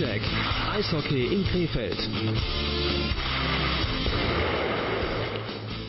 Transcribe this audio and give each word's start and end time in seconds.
Crosscheck. 0.00 0.22
Eishockey 0.72 1.26
in 1.26 1.44
Krefeld. 1.44 1.98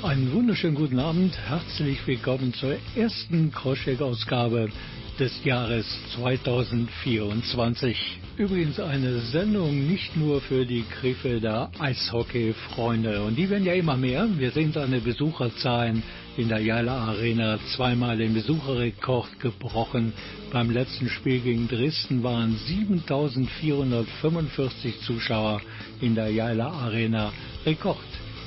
Einen 0.03 0.33
wunderschönen 0.33 0.75
guten 0.75 0.99
Abend. 0.99 1.37
Herzlich 1.47 2.05
willkommen 2.05 2.53
zur 2.53 2.75
ersten 2.97 3.53
Crosscheck-Ausgabe 3.53 4.69
des 5.17 5.45
Jahres 5.45 5.85
2024. 6.15 8.19
Übrigens 8.35 8.81
eine 8.81 9.19
Sendung 9.19 9.87
nicht 9.87 10.17
nur 10.17 10.41
für 10.41 10.65
die 10.65 10.83
Krefelder 10.83 11.71
Eishockey-Freunde. 11.79 13.23
Und 13.23 13.37
die 13.37 13.49
werden 13.49 13.65
ja 13.65 13.73
immer 13.73 13.95
mehr. 13.95 14.27
Wir 14.37 14.51
sehen 14.51 14.73
seine 14.73 14.99
Besucherzahlen 14.99 16.03
in 16.37 16.47
der 16.47 16.59
Jala 16.59 17.09
Arena 17.09 17.59
zweimal 17.75 18.17
den 18.17 18.33
Besucherrekord 18.33 19.39
gebrochen. 19.39 20.13
Beim 20.51 20.69
letzten 20.69 21.09
Spiel 21.09 21.41
gegen 21.41 21.67
Dresden 21.67 22.23
waren 22.23 22.57
7445 22.67 25.01
Zuschauer 25.01 25.61
in 25.99 26.15
der 26.15 26.29
Jala 26.29 26.69
Arena. 26.69 27.33
Rekord 27.65 27.97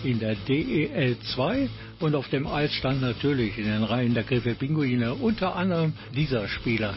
in 0.02 0.18
der 0.18 0.34
DEL 0.34 1.16
2 1.34 1.68
und 2.00 2.14
auf 2.14 2.28
dem 2.28 2.46
Eis 2.46 2.72
stand 2.74 3.00
natürlich 3.00 3.56
in 3.58 3.64
den 3.64 3.84
Reihen 3.84 4.14
der 4.14 4.24
Krefeld 4.24 4.58
Pinguine 4.58 5.14
unter 5.14 5.56
anderem 5.56 5.94
dieser 6.14 6.48
Spieler. 6.48 6.94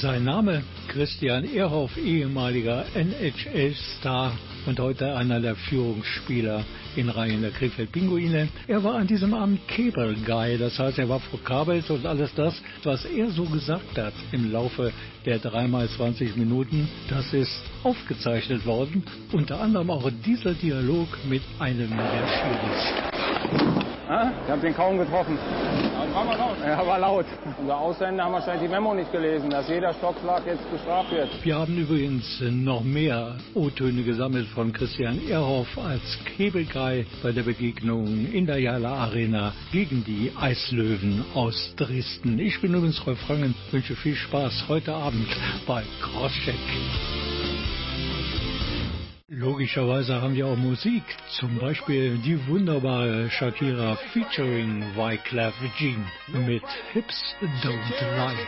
Sein 0.00 0.24
Name 0.24 0.62
Christian 0.88 1.44
Ehrhoff, 1.44 1.96
ehemaliger 1.96 2.84
NHL-Star 2.94 4.32
und 4.66 4.78
heute 4.80 5.14
einer 5.16 5.40
der 5.40 5.56
Führungsspieler 5.56 6.64
in 6.96 7.08
Reihen 7.08 7.42
der 7.42 7.50
Krefeld 7.50 7.92
Pinguine. 7.92 8.48
Er 8.66 8.82
war 8.84 8.94
an 8.94 9.06
diesem 9.06 9.34
Abend 9.34 9.60
Cable 9.68 10.16
Guy, 10.24 10.58
das 10.58 10.78
heißt, 10.78 10.98
er 10.98 11.08
war 11.08 11.20
vor 11.20 11.42
Kabels 11.42 11.90
und 11.90 12.06
alles 12.06 12.34
das, 12.34 12.60
was 12.84 13.04
er 13.04 13.30
so 13.30 13.44
gesagt 13.44 13.98
hat 13.98 14.14
im 14.32 14.52
Laufe 14.52 14.92
der 15.24 15.38
dreimal 15.38 15.88
20 15.88 16.36
Minuten, 16.36 16.88
das 17.08 17.32
ist 17.32 17.62
aufgezeichnet 17.82 18.66
worden. 18.66 19.04
Unter 19.32 19.60
anderem 19.60 19.90
auch 19.90 20.10
dieser 20.24 20.54
Dialog 20.54 21.08
mit 21.28 21.42
einem 21.58 21.90
der 21.90 22.28
Schiris. 22.28 23.82
Ah, 24.08 24.30
ich 24.44 24.50
habe 24.50 24.60
den 24.60 24.74
kaum 24.74 24.98
getroffen. 24.98 25.38
Ja, 25.38 26.14
war 26.14 26.24
mal 26.24 26.36
laut. 26.36 26.56
Ja, 26.62 26.86
war 26.86 26.98
laut. 26.98 27.24
Unser 27.58 27.78
Ausländer 27.78 28.24
haben 28.24 28.34
wahrscheinlich 28.34 28.68
die 28.68 28.68
Memo 28.68 28.92
nicht 28.92 29.10
gelesen, 29.10 29.48
dass 29.48 29.66
jeder 29.68 29.94
Stockschlag 29.94 30.44
jetzt 30.44 30.70
bestraft 30.70 31.10
wird. 31.12 31.30
Wir 31.42 31.56
haben 31.56 31.78
übrigens 31.78 32.42
noch 32.50 32.84
mehr 32.84 33.36
O-Töne 33.54 34.02
gesammelt 34.02 34.48
von 34.54 34.72
Christian 34.72 35.20
Ehrhoff 35.28 35.78
als 35.78 36.18
Kebelkai 36.24 37.06
bei 37.22 37.32
der 37.32 37.42
Begegnung 37.42 38.32
in 38.32 38.46
der 38.46 38.58
Jala 38.58 38.94
Arena 38.94 39.52
gegen 39.72 40.04
die 40.04 40.32
Eislöwen 40.36 41.24
aus 41.34 41.74
Dresden. 41.76 42.38
Ich 42.38 42.60
bin 42.60 42.74
übrigens 42.74 43.04
Rolf 43.06 43.18
Frangen, 43.20 43.54
wünsche 43.70 43.96
viel 43.96 44.14
Spaß 44.14 44.64
heute 44.68 44.94
Abend 44.94 45.28
bei 45.66 45.82
Crosscheck. 46.00 46.54
Logischerweise 49.28 50.20
haben 50.20 50.34
wir 50.34 50.46
auch 50.46 50.56
Musik, 50.56 51.02
zum 51.40 51.58
Beispiel 51.58 52.18
die 52.18 52.46
wunderbare 52.46 53.30
Shakira 53.30 53.96
featuring 54.12 54.82
Wyclef 54.94 55.54
Jean 55.78 56.04
mit 56.46 56.62
Hips 56.92 57.34
Don't 57.62 57.90
Lie. 58.14 58.46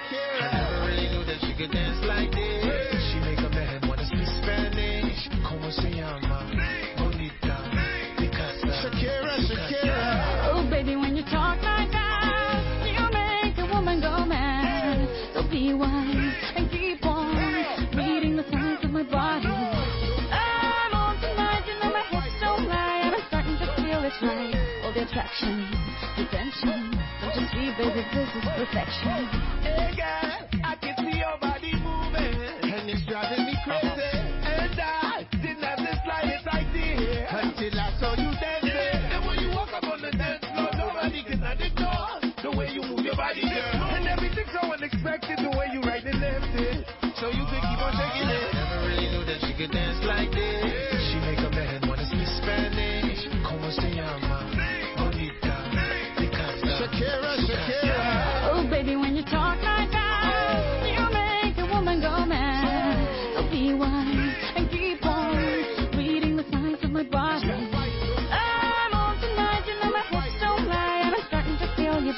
Right. 24.25 24.55
All 24.85 24.93
the 24.93 25.03
attraction, 25.05 25.69
the 26.17 26.25
tension. 26.33 26.93
Don't 27.21 27.37
you 27.37 27.47
see, 27.53 27.67
baby, 27.77 28.03
this 28.13 28.29
is 28.33 28.45
perfection. 28.57 29.29
Hey 29.61 29.93
girl, 29.97 30.29
I 30.65 30.75
can 30.81 30.95
see 31.05 31.19
your 31.19 31.37
body 31.41 31.73
moving, 31.81 32.37
and 32.65 32.89
it's 32.89 33.05
driving 33.07 33.45
me 33.47 33.57
crazy. 33.65 34.13
And 34.45 34.81
I 34.81 35.27
didn't 35.41 35.65
have 35.65 35.81
the 35.81 35.95
slightest 36.05 36.47
idea 36.49 37.29
until 37.31 37.75
I 37.81 37.89
saw 38.01 38.13
you 38.17 38.31
dancing. 38.41 39.01
And 39.13 39.27
when 39.27 39.39
you 39.41 39.49
walk 39.57 39.73
up 39.73 39.85
on 39.85 40.01
the 40.01 40.13
dance 40.13 40.45
floor, 40.53 40.71
nobody 40.77 41.25
can 41.25 41.41
ignore 41.45 42.21
the 42.43 42.51
way 42.57 42.69
you 42.73 42.83
move 42.83 43.05
your 43.05 43.17
body, 43.17 43.43
girl. 43.43 43.89
And 43.93 44.09
everything's 44.09 44.53
so 44.53 44.73
unexpected, 44.73 45.39
the 45.41 45.53
way 45.57 45.69
you 45.73 45.81
right 45.83 46.05
and 46.05 46.21
left 46.21 46.53
it. 46.57 46.87
So 47.21 47.29
you 47.29 47.45
could 47.49 47.63
keep 47.65 47.81
on 47.81 47.93
shaking 47.97 48.29
it. 48.29 48.54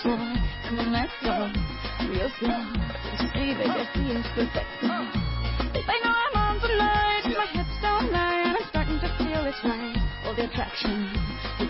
You, 0.06 1.10
go, 1.22 1.50
real 2.10 2.30
slow. 2.38 2.62
You 3.26 3.54
I. 3.58 4.22
I 5.74 5.98
know 6.02 6.14
I'm 6.14 6.36
on 6.36 6.60
tonight, 6.60 7.22
my 7.26 7.46
hips 7.46 7.76
don't 7.82 8.12
lie, 8.12 8.42
and 8.46 8.56
I'm 8.56 8.68
starting 8.70 9.00
to 9.00 9.08
feel 9.18 9.44
it's 9.46 9.58
right. 9.64 9.96
All 10.24 10.34
the 10.34 10.44
attraction, 10.44 11.10
the 11.58 11.66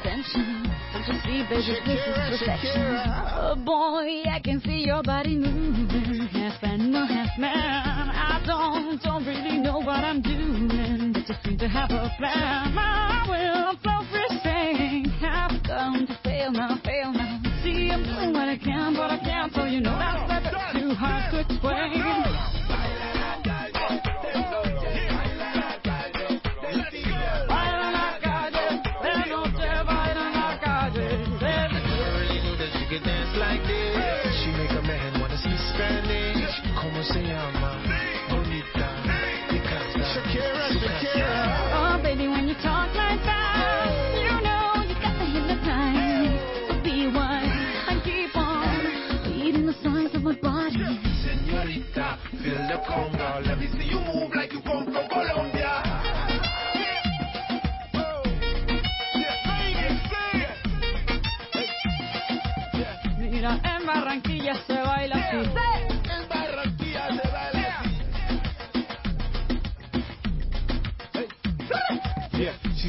you 1.66 1.76
this 1.86 1.98
is 1.98 2.38
perfection. 2.38 3.64
Boy, 3.64 4.24
I 4.28 4.41
can 4.44 4.60
see 4.60 4.84
your 4.84 5.03
body 5.03 5.36
moving, 5.36 6.28
half 6.28 6.62
half 7.06 7.38
man. 7.38 8.10
I 8.10 8.42
don't, 8.44 9.03
don't 9.03 9.24
really 9.24 9.58
know 9.58 9.78
what 9.78 10.04
I'm 10.04 10.20
doing, 10.20 11.12
but 11.14 11.24
just 11.24 11.42
seem 11.42 11.56
to 11.58 11.68
have 11.68 11.91
a 11.91 12.12
plan. 12.18 12.76
I 12.76 13.24
will 13.28 13.75
can, 18.66 18.94
but 18.94 19.10
I 19.10 19.19
can't, 19.19 19.53
so 19.54 19.65
you 19.65 19.81
know 19.81 19.97
that's 19.97 20.28
never 20.28 20.81
too 20.81 20.94
hard 20.94 21.31
to 21.31 21.41
explain. 21.41 22.25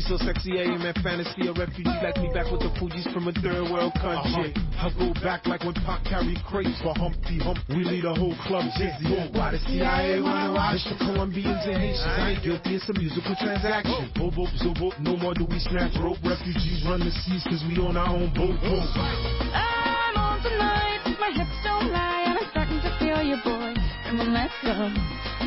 So 0.08 0.16
sexy, 0.24 0.56
I 0.56 0.72
am 0.72 0.80
in 0.82 0.96
fantasy. 1.04 1.48
A 1.48 1.54
refugee 1.54 2.00
like 2.00 2.16
me 2.24 2.32
back 2.32 2.48
with 2.48 2.64
the 2.64 2.72
Fugees 2.80 3.04
from 3.12 3.28
a 3.28 3.34
third 3.44 3.68
world 3.68 3.92
country. 4.00 4.56
Uh-huh. 4.56 4.88
I 4.88 4.96
go 4.96 5.12
back 5.20 5.44
like 5.46 5.68
when 5.68 5.76
Pac 5.84 6.08
carried 6.08 6.40
crates 6.48 6.80
for 6.80 6.96
Humpty 6.96 7.44
Hump. 7.44 7.60
We 7.70 7.84
lead 7.84 8.06
a 8.06 8.16
whole 8.16 8.36
club 8.48 8.72
dizzy. 8.80 9.12
Oh, 9.12 9.28
why 9.36 9.52
the 9.52 9.60
CIA 9.68 10.24
wanna 10.24 10.56
watch 10.56 10.80
the 10.88 10.96
Colombians 10.96 11.60
and 11.68 11.76
Haitians? 11.76 12.08
I 12.08 12.32
ain't 12.32 12.44
guilty, 12.44 12.80
it's 12.80 12.88
a 12.88 12.96
musical 12.96 13.36
transaction. 13.36 14.08
Oh. 14.16 14.32
Bobo, 14.32 14.48
zobo, 14.64 14.96
no 15.04 15.18
more 15.20 15.36
do 15.36 15.44
we 15.44 15.60
snatch 15.60 15.92
rope. 16.00 16.24
Refugees 16.24 16.88
run 16.88 17.04
the 17.04 17.12
seas 17.28 17.44
cause 17.44 17.64
we 17.68 17.76
own 17.84 18.00
our 18.00 18.08
own 18.08 18.32
boat. 18.32 18.56
I'm 18.64 20.16
on 20.16 20.40
tonight, 20.40 21.04
my 21.20 21.36
hips 21.36 21.60
don't 21.68 21.92
lie, 21.92 22.32
and 22.32 22.40
I'm 22.40 22.48
starting 22.56 22.80
to 22.80 22.92
feel 22.96 23.20
you, 23.28 23.36
boy. 23.44 23.76
Come 24.08 24.24
on, 24.24 24.32
let's 24.32 24.56
go, 24.64 24.72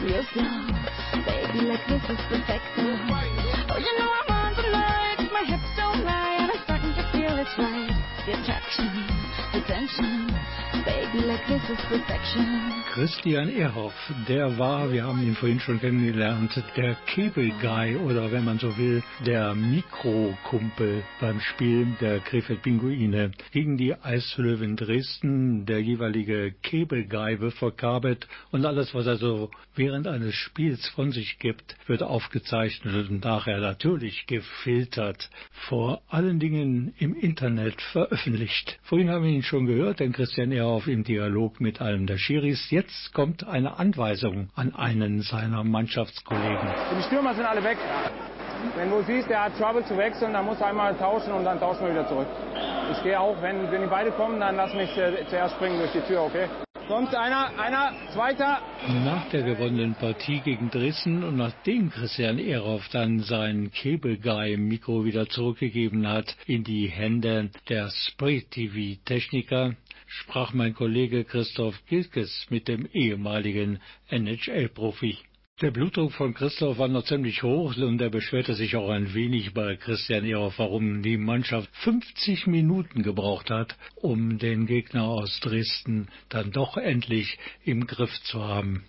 real 0.04 0.20
slow. 0.36 0.68
Baby, 1.24 1.64
like 1.64 1.80
this 1.88 2.04
is 2.12 2.20
perfect. 2.28 2.66
Oh, 2.76 3.78
you 3.78 3.92
know 3.96 4.10
I'm 4.28 4.39
on 4.74 5.32
my 5.32 5.44
hips 5.44 5.70
don't 5.76 6.04
lie, 6.04 6.36
and 6.40 6.50
I'm 6.50 6.62
starting 6.64 6.94
to 6.94 7.04
feel 7.12 7.36
it's 7.38 7.54
right. 7.58 7.94
The 8.26 8.40
attraction, 8.40 8.88
the 9.52 9.60
tension. 9.66 10.69
Christian 12.94 13.50
Ehrhoff, 13.50 13.94
der 14.28 14.58
war, 14.58 14.90
wir 14.90 15.04
haben 15.04 15.22
ihn 15.22 15.34
vorhin 15.34 15.60
schon 15.60 15.78
kennengelernt, 15.78 16.52
der 16.76 16.96
Cable 17.06 17.52
Guy 17.60 17.96
oder 17.96 18.32
wenn 18.32 18.44
man 18.44 18.58
so 18.58 18.76
will, 18.78 19.02
der 19.26 19.54
Mikrokumpel 19.54 21.02
beim 21.20 21.40
Spiel 21.40 21.86
der 22.00 22.20
Krefeld 22.20 22.62
Pinguine 22.62 23.32
gegen 23.52 23.76
die 23.76 23.94
Eislöwen 23.94 24.76
Dresden. 24.76 25.66
Der 25.66 25.80
jeweilige 25.80 26.54
Cable 26.62 27.04
Guy 27.04 27.40
wird 27.40 27.54
verkabelt 27.54 28.26
und 28.50 28.64
alles, 28.64 28.94
was 28.94 29.06
er 29.06 29.16
so 29.16 29.50
während 29.74 30.06
eines 30.06 30.34
Spiels 30.34 30.88
von 30.88 31.12
sich 31.12 31.38
gibt, 31.38 31.76
wird 31.86 32.02
aufgezeichnet 32.02 33.10
und 33.10 33.24
nachher 33.24 33.58
natürlich 33.58 34.26
gefiltert. 34.26 35.28
Vor 35.68 36.02
allen 36.08 36.40
Dingen 36.40 36.94
im 36.98 37.14
Internet 37.14 37.80
veröffentlicht. 37.92 38.78
Vorhin 38.82 39.10
haben 39.10 39.24
wir 39.24 39.30
ihn 39.30 39.42
schon 39.42 39.66
gehört, 39.66 40.00
denn 40.00 40.12
Christian 40.12 40.52
Ehrhoff 40.52 40.69
im 40.78 41.04
Dialog 41.04 41.60
mit 41.60 41.80
einem 41.80 42.06
der 42.06 42.16
Schiris. 42.16 42.70
Jetzt 42.70 43.12
kommt 43.12 43.46
eine 43.46 43.78
Anweisung 43.78 44.50
an 44.54 44.74
einen 44.74 45.22
seiner 45.22 45.64
Mannschaftskollegen. 45.64 46.68
Die 46.98 47.02
Stürmer 47.02 47.34
sind 47.34 47.44
alle 47.44 47.62
weg. 47.64 47.78
Wenn 48.76 48.90
du 48.90 49.02
siehst, 49.02 49.28
der 49.28 49.44
hat 49.44 49.58
Trouble 49.58 49.84
zu 49.84 49.96
wechseln, 49.96 50.32
dann 50.32 50.44
muss 50.44 50.60
er 50.60 50.68
einmal 50.68 50.94
tauschen 50.96 51.32
und 51.32 51.44
dann 51.44 51.58
tauschen 51.58 51.84
wir 51.86 51.92
wieder 51.92 52.08
zurück. 52.08 52.28
Ich 52.92 53.02
gehe 53.02 53.18
auch, 53.18 53.40
wenn, 53.42 53.70
wenn 53.70 53.82
die 53.82 53.88
beide 53.88 54.10
kommen, 54.12 54.38
dann 54.38 54.56
lass 54.56 54.74
mich 54.74 54.96
äh, 54.96 55.24
zuerst 55.28 55.54
springen 55.56 55.78
durch 55.78 55.92
die 55.92 56.00
Tür, 56.00 56.22
okay? 56.22 56.46
Kommt 56.90 57.14
einer, 57.14 57.56
einer, 57.56 57.92
zweiter. 58.12 58.58
Nach 59.04 59.28
der 59.30 59.44
gewonnenen 59.44 59.94
Partie 59.94 60.40
gegen 60.40 60.70
Dresden 60.70 61.22
und 61.22 61.36
nachdem 61.36 61.90
Christian 61.90 62.38
Ehrhoff 62.38 62.88
dann 62.88 63.20
sein 63.20 63.70
Cable 63.70 64.18
Guy 64.18 64.56
Mikro 64.56 65.04
wieder 65.04 65.28
zurückgegeben 65.28 66.08
hat 66.08 66.36
in 66.46 66.64
die 66.64 66.88
Hände 66.88 67.50
der 67.68 67.90
Spray 67.90 68.42
TV 68.42 69.00
Techniker, 69.04 69.76
sprach 70.10 70.52
mein 70.52 70.74
Kollege 70.74 71.24
Christoph 71.24 71.80
Gilkes 71.86 72.46
mit 72.50 72.66
dem 72.66 72.86
ehemaligen 72.92 73.78
NHL-Profi. 74.08 75.16
Der 75.62 75.70
Blutdruck 75.70 76.12
von 76.12 76.34
Christoph 76.34 76.78
war 76.78 76.88
noch 76.88 77.04
ziemlich 77.04 77.42
hoch 77.42 77.76
und 77.76 78.00
er 78.00 78.10
beschwerte 78.10 78.54
sich 78.54 78.74
auch 78.76 78.88
ein 78.88 79.14
wenig 79.14 79.54
bei 79.54 79.76
Christian 79.76 80.24
Ehrhoff, 80.24 80.58
warum 80.58 81.02
die 81.02 81.16
Mannschaft 81.16 81.68
50 81.84 82.46
Minuten 82.46 83.02
gebraucht 83.02 83.50
hat, 83.50 83.76
um 83.94 84.38
den 84.38 84.66
Gegner 84.66 85.04
aus 85.04 85.38
Dresden 85.40 86.08
dann 86.28 86.50
doch 86.50 86.76
endlich 86.76 87.38
im 87.62 87.86
Griff 87.86 88.12
zu 88.22 88.42
haben. 88.42 88.84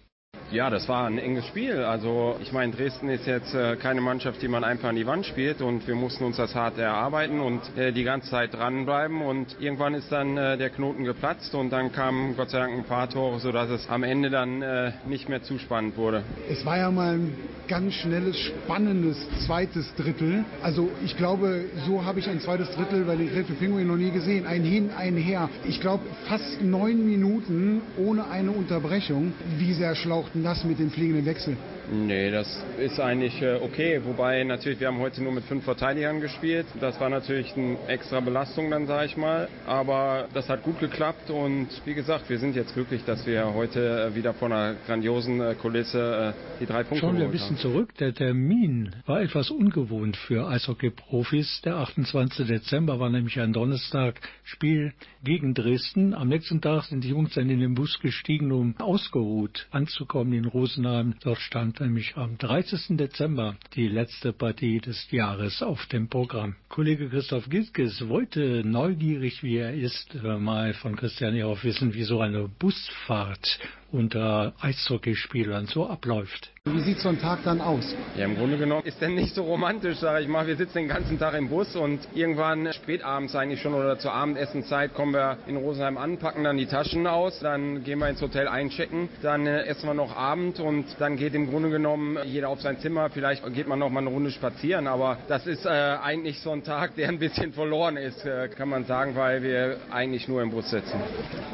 Ja, 0.52 0.70
das 0.70 0.90
war 0.90 1.08
ein 1.08 1.18
enges 1.18 1.46
Spiel. 1.46 1.78
Also 1.78 2.36
ich 2.42 2.52
meine, 2.52 2.74
Dresden 2.74 3.08
ist 3.08 3.26
jetzt 3.26 3.54
äh, 3.56 3.78
keine 3.78 4.02
Mannschaft, 4.02 4.42
die 4.42 4.50
man 4.50 4.66
einfach 4.66 4.90
an 4.90 4.98
die 4.98 5.08
Wand 5.08 5.26
spielt 5.26 5.62
und 5.62 5.88
wir 5.88 5.96
mussten 5.96 6.26
uns 6.26 6.36
das 6.36 6.56
hart 6.56 6.78
erarbeiten 6.78 7.40
und 7.40 7.62
äh, 7.78 7.94
die 7.94 8.04
ganze 8.04 8.32
Zeit 8.32 8.54
dranbleiben 8.54 9.22
und 9.22 9.56
irgendwann 9.62 9.94
ist 9.94 10.12
dann 10.12 10.36
äh, 10.36 10.58
der 10.58 10.70
Knoten 10.70 11.06
geplatzt 11.06 11.56
und 11.56 11.70
dann 11.70 11.94
kamen 11.94 12.36
Gott 12.36 12.50
sei 12.50 12.60
Dank 12.60 12.74
ein 12.74 12.84
paar 12.84 13.10
Tore, 13.10 13.40
sodass 13.40 13.70
es 13.70 13.88
am 13.90 14.04
Ende 14.04 14.30
dann 14.30 14.62
äh, 14.62 14.92
nicht 15.08 15.30
mehr 15.30 15.42
zu 15.42 15.58
spannend 15.58 15.96
wurde. 15.96 16.24
Es 16.50 16.66
war 16.66 16.78
ja 16.78 16.92
mal 16.92 17.14
ein 17.14 17.34
ganz 17.70 17.94
schnelles, 17.94 18.38
spannendes 18.38 19.18
zweites 19.46 19.96
Drittel. 19.96 20.44
Also 20.62 20.90
ich 21.06 21.16
glaube, 21.16 21.64
so 21.88 22.04
habe 22.04 22.20
ich 22.20 22.28
ein 22.28 22.42
zweites 22.42 22.70
Drittel 22.72 23.06
bei 23.06 23.16
den 23.16 23.30
Gräfe 23.30 23.54
Pinguinen 23.54 23.88
noch 23.88 23.96
nie 23.96 24.12
gesehen. 24.12 24.46
Ein 24.46 24.64
Hin, 24.64 24.90
ein 24.98 25.16
Her. 25.16 25.50
Ich 25.64 25.80
glaube, 25.80 26.04
fast 26.28 26.62
neun 26.62 27.06
Minuten 27.06 27.82
ohne 27.98 28.28
eine 28.28 28.52
Unterbrechung. 28.52 29.32
Wie 29.58 29.72
sehr 29.72 29.96
schlauchten 29.96 30.41
das 30.44 30.64
mit 30.64 30.80
dem 30.80 30.90
fliegenden 30.92 31.26
Wechsel? 31.26 31.58
Nee, 31.92 32.32
das 32.32 32.64
ist 32.80 33.00
eigentlich 33.00 33.42
äh, 33.42 33.60
okay. 33.62 34.00
Wobei 34.06 34.44
natürlich, 34.44 34.80
wir 34.80 34.88
haben 34.88 35.00
heute 35.00 35.22
nur 35.22 35.34
mit 35.34 35.44
fünf 35.44 35.66
Verteidigern 35.66 36.22
gespielt. 36.22 36.66
Das 36.80 37.00
war 37.02 37.10
natürlich 37.10 37.54
eine 37.58 37.78
extra 37.88 38.22
Belastung 38.22 38.70
dann, 38.72 38.88
sage 38.88 39.08
ich 39.08 39.18
mal. 39.18 39.50
Aber 39.68 40.28
das 40.34 40.48
hat 40.48 40.64
gut 40.64 40.80
geklappt 40.80 41.30
und 41.30 41.68
wie 41.86 41.94
gesagt, 41.94 42.30
wir 42.30 42.40
sind 42.40 42.56
jetzt 42.56 42.74
glücklich, 42.74 43.04
dass 43.04 43.26
wir 43.26 43.54
heute 43.54 44.12
äh, 44.12 44.16
wieder 44.16 44.34
vor 44.34 44.48
einer 44.50 44.76
grandiosen 44.86 45.42
äh, 45.42 45.56
Kulisse 45.56 46.34
die 46.60 46.66
drei 46.66 46.84
Punkte 46.84 47.00
Schauen 47.00 47.18
wir 47.18 47.26
ein 47.26 47.32
bisschen 47.32 47.58
haben. 47.58 47.62
zurück. 47.62 47.96
Der 47.98 48.14
Termin 48.14 48.96
war 49.06 49.22
etwas 49.22 49.50
ungewohnt 49.50 50.16
für 50.16 50.48
Eishockey-Profis. 50.48 51.62
Der 51.66 51.78
28. 51.78 52.48
Dezember 52.48 53.00
war 53.00 53.10
nämlich 53.10 53.40
ein 53.40 53.52
Donnerstag 53.54 54.22
Spiel 54.44 54.94
gegen 55.24 55.54
Dresden. 55.54 56.14
Am 56.14 56.30
nächsten 56.30 56.62
Tag 56.62 56.84
sind 56.86 57.04
die 57.04 57.10
Jungs 57.10 57.34
dann 57.34 57.50
in 57.50 57.60
den 57.60 57.74
Bus 57.74 58.00
gestiegen, 58.00 58.52
um 58.52 58.76
ausgeruht 58.80 59.68
anzukommen 59.72 60.31
in 60.34 60.46
Rosenheim. 60.46 61.16
Dort 61.24 61.40
stand 61.40 61.80
nämlich 61.80 62.16
am 62.18 62.38
30. 62.38 62.98
Dezember 62.98 63.56
die 63.76 63.88
letzte 63.88 64.34
Partie 64.34 64.80
des 64.80 65.10
Jahres 65.12 65.62
auf 65.62 65.86
dem 65.88 66.08
Programm. 66.08 66.56
Kollege 66.70 67.10
Christoph 67.10 67.50
Gilkes 67.50 68.08
wollte 68.08 68.64
neugierig, 68.66 69.44
wie 69.44 69.58
er 69.58 69.74
ist, 69.74 70.16
mal 70.24 70.74
von 70.74 70.96
Christian 70.96 71.36
Ehrhoff 71.36 71.64
wissen, 71.64 71.94
wie 71.94 72.04
so 72.04 72.22
eine 72.22 72.48
Busfahrt 72.48 73.60
unter 73.92 74.54
Eishockeyspielern 74.62 75.68
so 75.68 75.88
abläuft. 75.88 76.52
Wie 76.64 76.80
sieht 76.82 77.00
so 77.00 77.10
ein 77.10 77.20
Tag 77.20 77.40
dann 77.44 77.60
aus? 77.60 77.96
Ja, 78.16 78.26
im 78.26 78.36
Grunde 78.36 78.56
genommen 78.56 78.86
ist 78.86 79.02
der 79.02 79.10
nicht 79.10 79.34
so 79.34 79.42
romantisch, 79.42 79.98
sage 79.98 80.22
ich 80.22 80.28
mal. 80.28 80.46
Wir 80.46 80.56
sitzen 80.56 80.78
den 80.78 80.90
ganzen 80.90 81.18
Tag 81.18 81.34
im 81.34 81.50
Bus 81.50 81.76
und 81.76 82.00
irgendwann 82.14 82.72
spätabends 82.72 83.36
eigentlich 83.36 83.62
schon 83.62 83.74
oder 83.74 83.98
zur 83.98 84.14
Abendessenzeit 84.14 84.94
kommen 84.94 85.14
wir 85.14 85.40
in 85.48 85.56
Rosenheim 85.56 85.98
an, 85.98 86.20
packen 86.20 86.44
dann 86.44 86.58
die 86.58 86.68
Taschen 86.68 87.08
aus, 87.08 87.40
dann 87.40 87.84
gehen 87.84 87.98
wir 87.98 88.10
ins 88.10 88.22
Hotel 88.22 88.48
einchecken, 88.48 89.10
dann 89.24 89.48
äh, 89.48 89.64
essen 89.64 89.88
wir 89.88 89.96
noch 89.96 90.16
Abend 90.16 90.60
und 90.60 90.86
dann 91.00 91.18
geht 91.18 91.34
im 91.34 91.50
Grunde 91.50 91.72
genommen 91.72 92.20
jeder 92.26 92.50
auf 92.50 92.62
sein 92.62 92.78
Zimmer. 92.78 93.10
Vielleicht 93.10 93.44
geht 93.56 93.68
man 93.68 93.80
noch 93.80 93.90
mal 93.90 94.02
eine 94.02 94.12
Runde 94.12 94.30
spazieren, 94.30 94.86
aber 94.86 95.18
das 95.28 95.48
ist 95.48 95.66
äh, 95.66 95.70
eigentlich 95.70 96.42
so 96.42 96.52
ein 96.52 96.64
Tag, 96.64 96.96
der 96.96 97.10
ein 97.10 97.18
bisschen 97.18 97.54
verloren 97.54 97.98
ist, 97.98 98.24
äh, 98.24 98.50
kann 98.50 98.70
man 98.70 98.86
sagen, 98.86 99.16
weil 99.16 99.42
wir 99.42 99.78
eigentlich 99.90 100.28
nur 100.28 100.44
im 100.44 100.52
Bus 100.52 100.70
sitzen. 100.70 101.02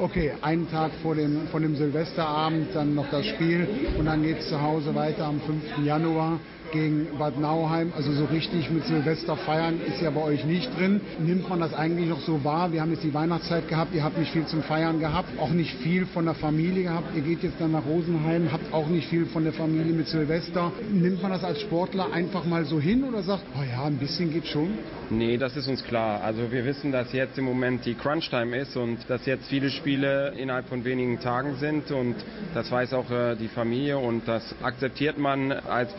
Okay, 0.02 0.34
einen 0.42 0.70
Tag 0.70 0.92
vor 1.02 1.16
dem, 1.16 1.48
vor 1.48 1.62
dem 1.62 1.78
Silvesterabend, 2.28 2.76
dann 2.76 2.96
noch 2.96 3.10
das 3.10 3.26
Spiel 3.26 3.68
und 3.98 4.06
dann 4.06 4.22
geht 4.22 4.40
es 4.40 4.50
zu 4.50 4.62
Hause 4.62 4.94
weiter 4.96 5.26
am 5.26 5.40
5. 5.40 5.86
Januar 5.86 6.40
gegen 6.72 7.08
Bad 7.18 7.40
Nauheim. 7.40 7.92
Also 7.96 8.12
so 8.12 8.26
richtig 8.26 8.70
mit 8.70 8.86
Silvester 8.86 9.36
feiern 9.38 9.80
ist 9.86 10.02
ja 10.02 10.10
bei 10.10 10.22
euch 10.22 10.46
nicht 10.46 10.70
drin. 10.78 11.02
Nimmt 11.20 11.50
man 11.50 11.60
das 11.60 11.74
eigentlich 11.74 12.10
noch 12.10 12.22
so 12.22 12.44
wahr? 12.44 12.72
Wir 12.72 12.82
haben 12.82 12.92
jetzt 12.92 13.04
die 13.04 13.14
Weihnachtszeit 13.14 13.68
gehabt, 13.68 13.94
ihr 13.94 14.04
habt 14.04 14.18
nicht 14.18 14.32
viel 14.32 14.46
zum 14.46 14.64
Feiern 14.64 15.00
gehabt, 15.00 15.40
auch 15.40 15.50
nicht 15.50 15.76
viel 15.78 16.06
von 16.06 16.26
der 16.26 16.36
Familie 16.36 16.84
gehabt. 16.84 17.16
Ihr 17.16 17.22
geht 17.22 17.44
jetzt 17.44 17.60
dann 17.60 17.72
nach 17.72 17.86
Rosenheim, 17.86 18.52
habt 18.52 18.74
auch 18.74 18.88
nicht 18.88 19.08
viel 19.08 19.26
von 19.26 19.44
der 19.44 19.54
Familie 19.54 19.94
mit 19.94 20.08
Silvester. 20.08 20.72
Nimmt 20.92 21.22
man 21.22 21.32
das 21.32 21.44
als 21.44 21.62
Sportler 21.62 22.12
einfach 22.12 22.46
mal 22.46 22.66
so 22.66 22.80
hin 22.80 23.04
oder 23.04 23.24
sagt, 23.24 23.44
oh 23.58 23.64
ja, 23.64 23.86
ein 23.86 23.98
bisschen 23.98 24.32
geht 24.32 24.48
schon? 24.48 24.70
Nee, 25.10 25.38
das 25.38 25.56
ist 25.56 25.68
uns 25.68 25.84
klar. 25.84 26.22
Also 26.22 26.52
wir 26.52 26.66
wissen, 26.66 26.92
dass 26.92 27.14
jetzt 27.14 27.38
im 27.38 27.46
Moment 27.46 27.86
die 27.86 27.94
Crunch-Time 27.94 28.58
ist 28.58 28.76
und 28.76 29.10
dass 29.10 29.26
jetzt 29.26 29.48
viele 29.48 29.70
Spiele 29.70 30.34
innerhalb 30.38 30.68
von 30.68 30.84
wenigen 30.84 31.20
Tagen 31.20 31.56
sind 31.56 31.92
und 31.92 32.16
das 32.54 32.70
weiß 32.72 32.94
auch 32.94 33.10
äh, 33.10 33.36
die 33.36 33.48
Familie 33.48 33.98
und 33.98 34.28
das 34.28 34.56
akzeptiert 34.62 35.18
man 35.18 35.52
als 35.52 35.94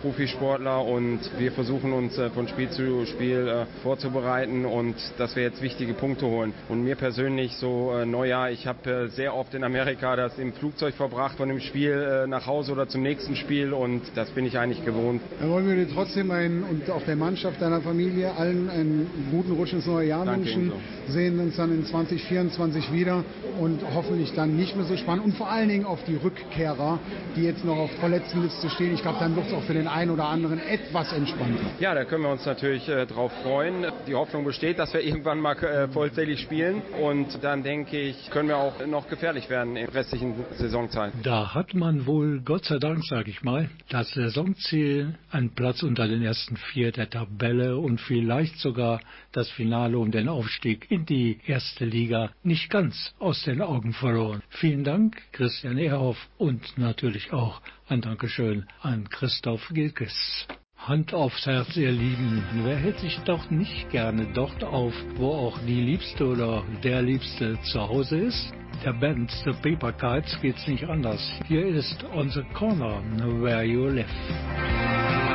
Profisportler 0.58 0.84
und 0.84 1.20
wir 1.38 1.52
versuchen 1.52 1.92
uns 1.92 2.18
äh, 2.18 2.30
von 2.30 2.48
Spiel 2.48 2.70
zu 2.70 3.06
Spiel 3.06 3.48
äh, 3.48 3.66
vorzubereiten 3.82 4.64
und 4.64 4.96
dass 5.16 5.36
wir 5.36 5.42
jetzt 5.42 5.62
wichtige 5.62 5.94
Punkte 5.94 6.26
holen. 6.26 6.52
Und 6.68 6.82
mir 6.82 6.96
persönlich 6.96 7.56
so 7.56 7.92
äh, 7.94 8.04
Neujahr, 8.04 8.50
ich 8.50 8.66
habe 8.66 9.08
sehr 9.10 9.34
oft 9.34 9.54
in 9.54 9.64
Amerika 9.64 10.16
das 10.16 10.38
im 10.38 10.52
Flugzeug 10.52 10.94
verbracht 10.94 11.36
von 11.36 11.48
dem 11.48 11.60
Spiel 11.60 12.26
nach 12.26 12.46
Hause 12.46 12.72
oder 12.72 12.88
zum 12.88 13.02
nächsten 13.02 13.36
Spiel 13.36 13.72
und 13.72 14.02
das 14.14 14.30
bin 14.30 14.46
ich 14.46 14.58
eigentlich 14.58 14.84
gewohnt. 14.84 15.22
Dann 15.40 15.50
wollen 15.50 15.66
wir 15.66 15.76
dir 15.76 15.92
trotzdem 15.92 16.30
einen, 16.30 16.62
und 16.62 16.90
auch 16.90 17.02
der 17.02 17.16
Mannschaft 17.16 17.60
deiner 17.60 17.80
Familie 17.80 18.34
allen 18.36 18.68
einen 18.68 19.28
guten 19.30 19.52
Rutsch 19.52 19.72
ins 19.72 19.86
neue 19.86 20.08
Jahr 20.08 20.24
Danke 20.24 20.46
wünschen. 20.46 20.66
ebenso. 20.66 21.12
Sehen 21.12 21.38
uns 21.40 21.56
dann 21.56 21.72
in 21.72 21.84
2024 21.84 22.92
wieder 22.92 23.24
und 23.60 23.80
hoffentlich 23.94 24.32
dann 24.34 24.56
nicht 24.56 24.76
mehr 24.76 24.84
so 24.84 24.96
spannend. 24.96 25.24
Und 25.24 25.36
vor 25.36 25.50
allen 25.50 25.68
Dingen 25.68 25.84
auf 25.84 26.02
die 26.04 26.16
Rückkehrer, 26.16 26.98
die 27.36 27.42
jetzt 27.42 27.64
noch 27.64 27.76
auf 27.76 27.90
der 28.00 28.08
letzten 28.08 28.42
Liste 28.42 28.68
stehen. 28.70 28.94
Ich 28.94 29.02
glaube, 29.02 29.18
dann 29.20 29.36
wird 29.36 29.46
es 29.46 29.52
auch 29.52 29.62
für 29.62 29.74
den 29.74 29.88
einen 29.88 30.10
oder 30.10 30.26
anderen 30.26 30.47
etwas 30.52 31.12
entspannter. 31.12 31.62
Ja, 31.80 31.94
da 31.94 32.04
können 32.04 32.22
wir 32.24 32.30
uns 32.30 32.46
natürlich 32.46 32.88
äh, 32.88 33.06
drauf 33.06 33.32
freuen. 33.42 33.86
Die 34.06 34.14
Hoffnung 34.14 34.44
besteht, 34.44 34.78
dass 34.78 34.92
wir 34.92 35.00
irgendwann 35.04 35.40
mal 35.40 35.56
äh, 35.58 35.88
vollzählig 35.88 36.40
spielen 36.40 36.82
und 37.00 37.42
dann 37.42 37.62
denke 37.62 37.98
ich, 37.98 38.30
können 38.30 38.48
wir 38.48 38.56
auch 38.56 38.86
noch 38.86 39.08
gefährlich 39.08 39.50
werden 39.50 39.76
in 39.76 39.88
restlichen 39.88 40.34
Saisonzeit. 40.56 41.12
Da 41.22 41.54
hat 41.54 41.74
man 41.74 42.06
wohl, 42.06 42.40
Gott 42.40 42.64
sei 42.64 42.78
Dank, 42.78 43.04
sage 43.04 43.30
ich 43.30 43.42
mal, 43.42 43.68
das 43.90 44.10
Saisonziel, 44.10 45.14
einen 45.30 45.54
Platz 45.54 45.82
unter 45.82 46.08
den 46.08 46.22
ersten 46.22 46.56
vier 46.56 46.92
der 46.92 47.10
Tabelle 47.10 47.76
und 47.76 48.00
vielleicht 48.00 48.58
sogar 48.58 49.00
das 49.38 49.50
Finale 49.50 49.96
um 49.96 50.10
den 50.10 50.28
Aufstieg 50.28 50.90
in 50.90 51.06
die 51.06 51.38
erste 51.46 51.84
Liga 51.84 52.32
nicht 52.42 52.70
ganz 52.70 53.14
aus 53.20 53.44
den 53.44 53.62
Augen 53.62 53.92
verloren. 53.92 54.42
Vielen 54.48 54.82
Dank, 54.82 55.16
Christian 55.30 55.78
Ehrhoff 55.78 56.18
und 56.38 56.76
natürlich 56.76 57.32
auch 57.32 57.62
ein 57.88 58.00
Dankeschön 58.00 58.66
an 58.82 59.08
Christoph 59.08 59.68
Gilkes. 59.72 60.48
Hand 60.76 61.14
aufs 61.14 61.46
Herz, 61.46 61.76
ihr 61.76 61.92
Lieben. 61.92 62.42
Wer 62.64 62.78
hält 62.78 62.98
sich 62.98 63.16
doch 63.20 63.48
nicht 63.48 63.90
gerne 63.90 64.26
dort 64.34 64.64
auf, 64.64 64.94
wo 65.14 65.30
auch 65.30 65.58
die 65.60 65.82
Liebste 65.82 66.26
oder 66.26 66.64
der 66.82 67.02
Liebste 67.02 67.58
zu 67.62 67.80
Hause 67.80 68.18
ist? 68.18 68.52
Der 68.84 68.92
Band 68.92 69.30
The 69.44 69.52
Paper 69.62 69.92
Kites 69.92 70.36
geht's 70.40 70.66
nicht 70.66 70.84
anders. 70.84 71.20
Hier 71.46 71.64
ist 71.64 72.02
On 72.12 72.28
the 72.30 72.42
Corner 72.54 73.02
Where 73.40 73.62
You 73.62 73.86
Live. 73.86 75.27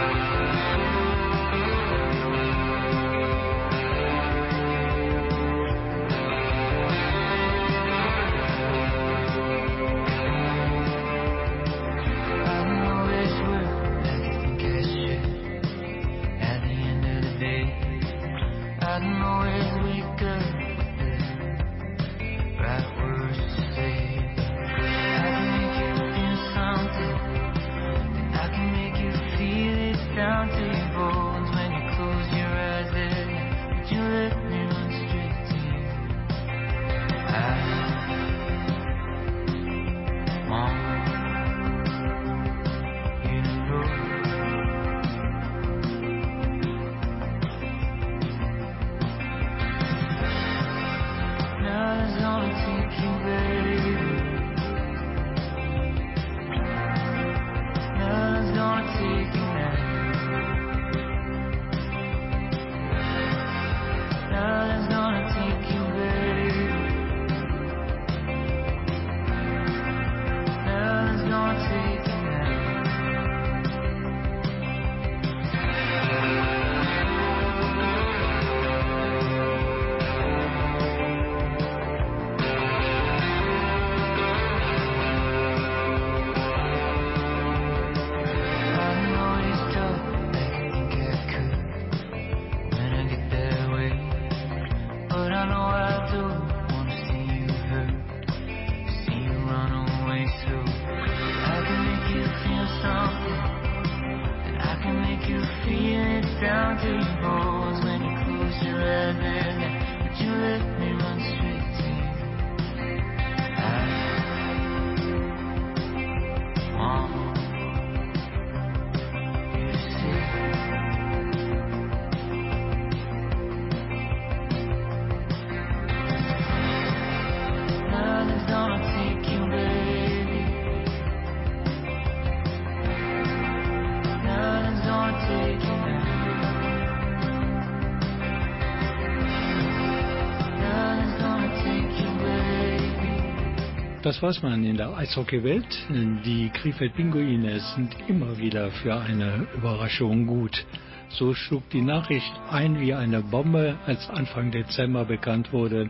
Das 144.04 144.22
weiß 144.22 144.44
man 144.44 144.66
in 144.66 144.76
der 144.76 144.98
Eishockeywelt. 144.98 145.88
Die 146.26 146.50
Krefeld 146.50 146.94
Pinguine 146.94 147.62
sind 147.74 147.96
immer 148.10 148.38
wieder 148.38 148.70
für 148.70 148.96
eine 148.98 149.48
Überraschung 149.56 150.28
gut. 150.28 150.66
So 151.08 151.34
schlug 151.34 151.70
die 151.70 151.82
Nachricht 151.82 152.34
ein 152.52 152.82
wie 152.82 152.94
eine 152.94 153.22
Bombe, 153.22 153.78
als 153.86 154.10
Anfang 154.10 154.52
Dezember 154.52 155.06
bekannt 155.06 155.54
wurde, 155.54 155.90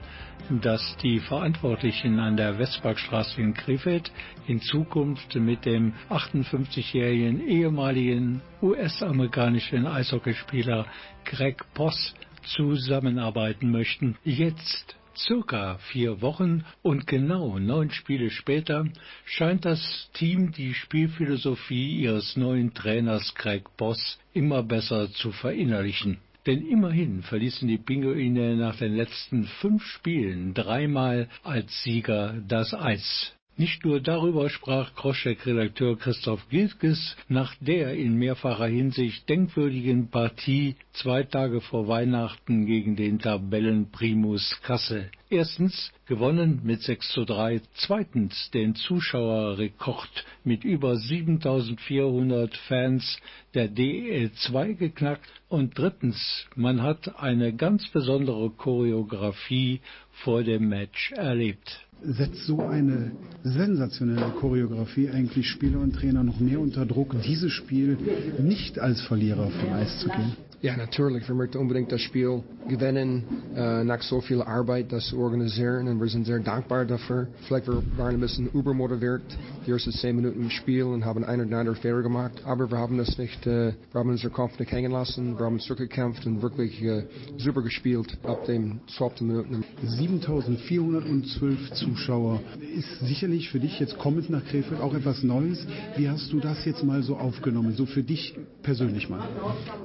dass 0.62 0.96
die 0.98 1.22
Verantwortlichen 1.22 2.20
an 2.20 2.38
der 2.38 2.60
Westparkstraße 2.60 3.42
in 3.42 3.56
Krefeld 3.56 4.12
in 4.46 4.62
Zukunft 4.62 5.34
mit 5.34 5.66
dem 5.66 5.94
58-jährigen 6.12 7.48
ehemaligen 7.48 8.44
US-amerikanischen 8.62 9.88
Eishockeyspieler 9.88 10.86
Greg 11.26 11.64
Poss 11.74 12.14
zusammenarbeiten 12.44 13.72
möchten. 13.72 14.18
Jetzt 14.24 14.98
Circa 15.16 15.78
vier 15.92 16.22
Wochen 16.22 16.66
und 16.82 17.08
genau 17.08 17.60
neun 17.60 17.92
Spiele 17.92 18.30
später 18.30 18.86
scheint 19.26 19.66
das 19.66 20.10
Team 20.14 20.52
die 20.52 20.74
Spielphilosophie 20.74 22.00
ihres 22.02 22.36
neuen 22.36 22.74
Trainers 22.74 23.34
Craig 23.36 23.64
Boss 23.78 24.20
immer 24.34 24.64
besser 24.64 25.12
zu 25.12 25.32
verinnerlichen. 25.32 26.18
Denn 26.46 26.68
immerhin 26.68 27.22
verließen 27.22 27.68
die 27.68 27.78
Pinguine 27.78 28.58
nach 28.58 28.76
den 28.78 28.96
letzten 28.96 29.46
fünf 29.62 29.86
Spielen 29.86 30.54
dreimal 30.54 31.30
als 31.44 31.84
Sieger 31.84 32.42
das 32.48 32.74
Eis. 32.74 33.34
Nicht 33.56 33.86
nur 33.86 34.00
darüber 34.00 34.50
sprach 34.50 34.96
Crosscheck-Redakteur 34.96 36.00
Christoph 36.00 36.50
Gilkes 36.50 37.16
nach 37.28 37.54
der 37.60 37.94
in 37.94 38.16
mehrfacher 38.16 38.66
Hinsicht 38.66 39.30
denkwürdigen 39.30 40.10
Partie 40.10 40.76
zwei 40.94 41.22
Tage 41.22 41.62
vor 41.62 41.88
Weihnachten 41.88 42.66
gegen 42.66 42.96
den 42.96 43.20
Tabellenprimus 43.20 44.60
Kassel. 44.64 45.12
Erstens 45.30 45.92
gewonnen 46.14 46.62
mit 46.64 46.84
6 46.84 47.10
zu 47.10 47.26
3, 47.26 47.60
zweitens 47.74 48.52
den 48.54 48.76
Zuschauerrekord 48.76 50.26
mit 50.44 50.64
über 50.64 50.96
7400 50.96 52.56
Fans 52.68 53.18
der 53.56 53.68
DEL2 53.68 54.76
geknackt 54.76 55.26
und 55.50 55.76
drittens, 55.76 56.46
man 56.56 56.84
hat 56.84 57.20
eine 57.20 57.52
ganz 57.52 57.88
besondere 57.88 58.52
Choreografie 58.52 59.82
vor 60.24 60.44
dem 60.44 60.70
Match 60.70 61.12
erlebt. 61.14 61.80
Setzt 62.04 62.46
so 62.46 62.62
eine 62.62 63.14
sensationelle 63.44 64.34
Choreografie 64.40 65.10
eigentlich 65.10 65.48
Spieler 65.50 65.80
und 65.80 65.94
Trainer 65.96 66.24
noch 66.24 66.40
mehr 66.40 66.60
unter 66.60 66.86
Druck, 66.86 67.16
dieses 67.24 67.52
Spiel 67.52 67.98
nicht 68.40 68.78
als 68.78 69.02
Verlierer 69.02 69.50
vom 69.50 69.74
Eis 69.74 70.00
zu 70.00 70.10
gehen? 70.10 70.34
Ja, 70.64 70.78
natürlich. 70.78 71.28
Wir 71.28 71.36
möchten 71.36 71.58
unbedingt 71.58 71.92
das 71.92 72.00
Spiel 72.00 72.42
gewinnen, 72.70 73.26
äh, 73.54 73.84
nach 73.84 74.02
so 74.02 74.22
viel 74.22 74.42
Arbeit 74.42 74.94
das 74.94 75.08
zu 75.08 75.20
organisieren. 75.20 75.90
Und 75.90 76.00
wir 76.00 76.08
sind 76.08 76.24
sehr 76.26 76.40
dankbar 76.40 76.86
dafür. 76.86 77.28
Vielleicht 77.50 77.68
wir 77.68 77.84
waren 77.98 78.14
ein 78.14 78.22
bisschen 78.22 78.50
übermotiviert, 78.50 79.24
die 79.68 79.72
ersten 79.72 79.92
zehn 79.92 80.16
Minuten 80.16 80.44
im 80.44 80.50
Spiel 80.50 80.84
und 80.84 81.04
haben 81.04 81.26
einen 81.26 81.48
oder 81.50 81.60
anderen 81.60 81.78
Fehler 81.78 82.02
gemacht. 82.02 82.42
Aber 82.46 82.72
wir 82.72 82.78
haben 82.78 82.98
das 82.98 83.18
nicht, 83.18 83.46
äh, 83.46 83.74
wir 83.92 84.00
haben 84.00 84.10
unseren 84.10 84.32
Kopf 84.32 84.58
nicht 84.58 84.72
hängen 84.72 84.94
lassen. 84.94 85.38
Wir 85.38 85.46
haben 85.46 85.60
zurückgekämpft 85.60 86.26
und 86.26 86.42
wirklich 86.42 86.82
äh, 86.82 87.08
super 87.36 87.62
gespielt 87.62 88.18
ab 88.24 88.46
dem 88.46 88.80
12. 88.88 89.20
Minuten. 89.20 89.66
7412 89.86 91.74
Zuschauer 91.74 92.42
ist 92.78 93.00
sicherlich 93.02 93.50
für 93.50 93.60
dich 93.60 93.80
jetzt 93.80 93.98
kommend 93.98 94.30
nach 94.30 94.44
Krefeld 94.46 94.80
auch 94.80 94.94
etwas 94.94 95.24
Neues. 95.24 95.66
Wie 95.98 96.10
hast 96.10 96.32
du 96.32 96.40
das 96.40 96.64
jetzt 96.66 96.84
mal 96.84 97.04
so 97.04 97.18
aufgenommen, 97.18 97.74
so 97.74 97.86
für 97.86 98.04
dich 98.04 98.36
persönlich 98.62 99.10
mal? 99.10 99.28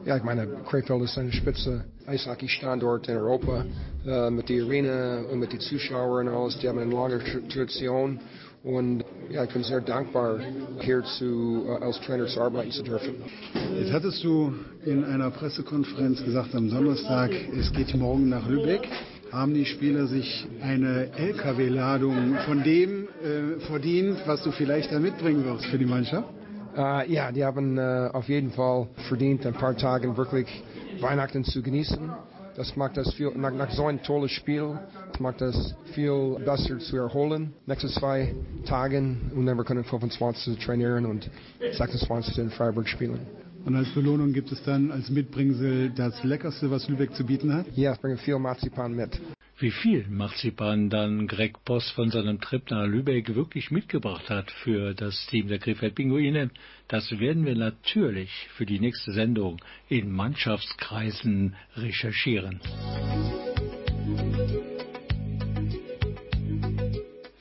Ja, 0.06 0.16
ich 0.16 0.22
meine, 0.22 0.46
Krefeld 0.68 1.02
ist 1.02 1.18
eine 1.18 1.32
spitze 1.32 1.84
Eishockey-Standort 2.06 3.08
in 3.08 3.16
Europa 3.16 3.64
äh, 4.06 4.30
mit 4.30 4.48
der 4.48 4.64
Arena 4.64 5.22
und 5.30 5.40
mit 5.40 5.52
den 5.52 5.60
Zuschauern 5.60 6.28
und 6.28 6.34
alles. 6.34 6.58
Die 6.58 6.68
haben 6.68 6.78
eine 6.78 6.92
lange 6.92 7.18
Tradition. 7.48 8.20
Und 8.64 9.04
ja, 9.30 9.44
ich 9.44 9.50
bin 9.50 9.62
sehr 9.62 9.80
dankbar, 9.80 10.40
hier 10.80 11.02
zu, 11.04 11.64
äh, 11.66 11.84
als 11.84 12.00
Trainer 12.00 12.26
zu 12.26 12.40
arbeiten 12.40 12.70
zu 12.70 12.82
dürfen. 12.82 13.14
Jetzt 13.78 13.92
hattest 13.92 14.24
du 14.24 14.52
in 14.84 15.04
einer 15.04 15.30
Pressekonferenz 15.30 16.24
gesagt 16.24 16.54
am 16.54 16.68
Donnerstag, 16.68 17.30
es 17.56 17.72
geht 17.72 17.94
morgen 17.94 18.28
nach 18.28 18.48
Lübeck. 18.48 18.88
Haben 19.32 19.52
die 19.52 19.66
Spieler 19.66 20.06
sich 20.06 20.46
eine 20.62 21.10
LKW-Ladung 21.16 22.36
von 22.46 22.62
dem 22.62 23.08
äh, 23.22 23.60
verdient, 23.66 24.18
was 24.26 24.42
du 24.42 24.52
vielleicht 24.52 24.90
da 24.90 24.98
mitbringen 24.98 25.44
wirst 25.44 25.66
für 25.66 25.78
die 25.78 25.84
Mannschaft? 25.84 26.28
Äh, 26.74 27.12
ja, 27.12 27.30
die 27.30 27.44
haben 27.44 27.76
äh, 27.76 28.08
auf 28.12 28.28
jeden 28.28 28.50
Fall 28.52 28.88
verdient, 29.08 29.44
ein 29.44 29.52
paar 29.52 29.76
Tage 29.76 30.16
wirklich 30.16 30.46
Weihnachten 31.00 31.44
zu 31.44 31.62
genießen. 31.62 32.10
Das 32.56 32.74
macht 32.74 32.96
das 32.96 33.12
viel, 33.14 33.30
nach, 33.36 33.52
nach 33.52 33.70
so 33.70 33.86
einem 33.86 34.02
tolles 34.02 34.32
Spiel, 34.32 34.78
das 35.12 35.20
macht 35.20 35.42
das 35.42 35.74
viel 35.92 36.36
besser 36.44 36.78
zu 36.78 36.96
erholen. 36.96 37.52
Nächste 37.66 37.88
zwei 37.88 38.34
Tagen 38.64 39.30
und 39.36 39.46
dann 39.46 39.56
wir 39.56 39.64
können 39.64 39.84
25 39.84 40.58
trainieren 40.64 41.04
und 41.04 41.30
26 41.60 42.38
in 42.38 42.50
Freiburg 42.50 42.88
spielen. 42.88 43.20
Und 43.68 43.76
als 43.76 43.90
Belohnung 43.90 44.32
gibt 44.32 44.50
es 44.50 44.62
dann 44.62 44.90
als 44.90 45.10
Mitbringsel 45.10 45.90
das 45.90 46.24
Leckerste, 46.24 46.70
was 46.70 46.88
Lübeck 46.88 47.14
zu 47.14 47.26
bieten 47.26 47.52
hat? 47.52 47.66
Ja, 47.76 47.92
ich 47.92 48.00
bringe 48.00 48.16
viel 48.16 48.38
Marzipan 48.38 48.94
mit. 48.94 49.20
Wie 49.58 49.70
viel 49.70 50.06
Marzipan 50.08 50.88
dann 50.88 51.26
Greg 51.26 51.62
Boss 51.66 51.90
von 51.90 52.10
seinem 52.10 52.40
Trip 52.40 52.62
nach 52.70 52.86
Lübeck 52.86 53.34
wirklich 53.34 53.70
mitgebracht 53.70 54.30
hat 54.30 54.50
für 54.62 54.94
das 54.94 55.26
Team 55.26 55.48
der 55.48 55.58
Krefeld 55.58 55.96
Pinguine, 55.96 56.48
das 56.88 57.10
werden 57.20 57.44
wir 57.44 57.56
natürlich 57.56 58.30
für 58.56 58.64
die 58.64 58.80
nächste 58.80 59.12
Sendung 59.12 59.58
in 59.90 60.10
Mannschaftskreisen 60.12 61.54
recherchieren. 61.76 62.60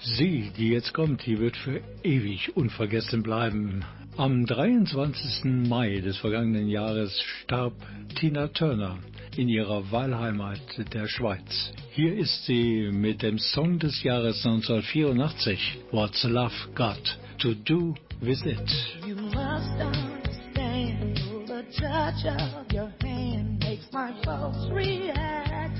Sie, 0.01 0.51
die 0.57 0.71
jetzt 0.71 0.93
kommt, 0.93 1.25
die 1.25 1.39
wird 1.39 1.55
für 1.55 1.79
ewig 2.03 2.57
unvergessen 2.57 3.23
bleiben. 3.23 3.85
Am 4.17 4.47
23. 4.47 5.43
Mai 5.69 6.01
des 6.01 6.17
vergangenen 6.17 6.67
Jahres 6.67 7.11
starb 7.43 7.73
Tina 8.15 8.47
Turner 8.47 8.97
in 9.35 9.47
ihrer 9.47 9.91
Wahlheimat 9.91 10.59
der 10.91 11.07
Schweiz. 11.07 11.71
Hier 11.91 12.17
ist 12.17 12.45
sie 12.45 12.89
mit 12.91 13.21
dem 13.21 13.37
Song 13.37 13.77
des 13.77 14.01
Jahres 14.01 14.43
1984, 14.43 15.59
What's 15.91 16.23
Love 16.23 16.51
Got 16.73 16.97
to 17.37 17.53
Do 17.53 17.93
with 18.19 18.43
It. 18.43 18.59
You 19.05 19.17
must 19.17 19.69
understand 19.79 21.19
the 21.45 21.63
touch 21.79 22.25
of 22.25 22.73
your 22.73 22.91
hand 23.03 23.59
makes 23.59 23.85
my 23.93 24.11
pulse 24.23 24.67
react. 24.71 25.77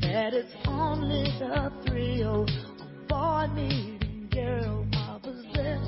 That 0.00 0.32
it's 0.32 0.54
only 0.66 1.24
the 1.38 1.70
thrill 1.84 2.44
of 2.44 3.06
boy 3.06 3.48
meeting 3.54 4.30
girl 4.32 4.87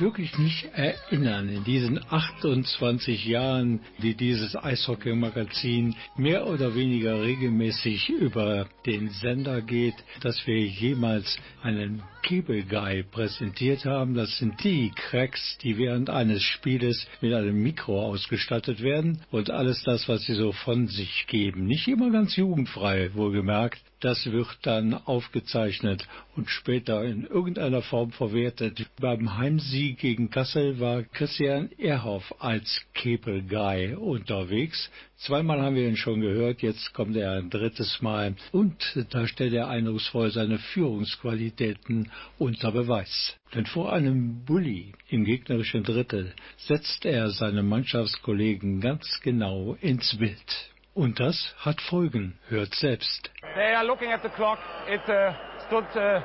mich 0.00 0.06
wirklich 0.06 0.38
nicht 0.38 0.64
erinnern, 0.74 1.48
in 1.48 1.64
diesen 1.64 2.00
28 2.10 3.26
Jahren, 3.26 3.80
die 4.02 4.14
dieses 4.14 4.56
Eishockey-Magazin 4.56 5.94
mehr 6.16 6.46
oder 6.46 6.74
weniger 6.74 7.22
regelmäßig 7.22 8.08
über 8.08 8.68
den 8.86 9.10
Sender 9.10 9.60
geht, 9.60 9.94
dass 10.22 10.46
wir 10.46 10.58
jemals 10.58 11.38
einen 11.62 12.02
Cable 12.22 12.62
Guy 12.62 13.02
präsentiert 13.02 13.84
haben. 13.84 14.14
Das 14.14 14.38
sind 14.38 14.62
die 14.64 14.90
Cracks, 14.94 15.58
die 15.62 15.76
während 15.76 16.08
eines 16.08 16.42
Spieles 16.42 17.06
mit 17.20 17.34
einem 17.34 17.62
Mikro 17.62 18.00
ausgestattet 18.02 18.82
werden 18.82 19.20
und 19.30 19.50
alles 19.50 19.82
das, 19.84 20.08
was 20.08 20.22
sie 20.22 20.34
so 20.34 20.52
von 20.52 20.88
sich 20.88 21.26
geben. 21.26 21.66
Nicht 21.66 21.88
immer 21.88 22.10
ganz 22.10 22.36
jugendfrei, 22.36 23.10
wohlgemerkt. 23.14 23.80
Das 24.00 24.24
wird 24.32 24.48
dann 24.62 24.94
aufgezeichnet 24.94 26.08
und 26.34 26.48
später 26.48 27.04
in 27.04 27.24
irgendeiner 27.24 27.82
Form 27.82 28.12
verwertet. 28.12 28.86
Beim 28.98 29.36
Heimsieg 29.36 29.98
gegen 29.98 30.30
Kassel 30.30 30.80
war 30.80 31.02
Christian 31.02 31.68
Ehrhoff 31.76 32.34
als 32.38 32.80
Cable 32.94 33.42
Guy 33.42 33.94
unterwegs. 33.94 34.90
Zweimal 35.18 35.60
haben 35.60 35.74
wir 35.76 35.86
ihn 35.86 35.98
schon 35.98 36.22
gehört, 36.22 36.62
jetzt 36.62 36.94
kommt 36.94 37.14
er 37.14 37.32
ein 37.32 37.50
drittes 37.50 38.00
Mal 38.00 38.36
und 38.52 38.82
da 39.10 39.26
stellt 39.26 39.52
er 39.52 39.68
eindrucksvoll 39.68 40.30
seine 40.30 40.58
Führungsqualitäten 40.58 42.10
unter 42.38 42.72
Beweis. 42.72 43.36
Denn 43.54 43.66
vor 43.66 43.92
einem 43.92 44.46
Bully 44.46 44.92
im 45.08 45.26
gegnerischen 45.26 45.82
Drittel 45.82 46.32
setzt 46.56 47.04
er 47.04 47.28
seine 47.28 47.62
Mannschaftskollegen 47.62 48.80
ganz 48.80 49.20
genau 49.22 49.74
ins 49.82 50.16
Bild. 50.16 50.69
Und 50.94 51.20
das 51.20 51.54
hat 51.64 51.80
Folgen, 51.80 52.38
hört 52.48 52.74
selbst. 52.74 53.30
They 53.54 53.74
are 53.74 53.84
looking 53.84 54.12
at 54.12 54.22
the 54.22 54.28
clock. 54.30 54.58
It 54.88 55.00
uh, 55.08 55.32
stood 55.66 55.84
uh, 55.94 56.20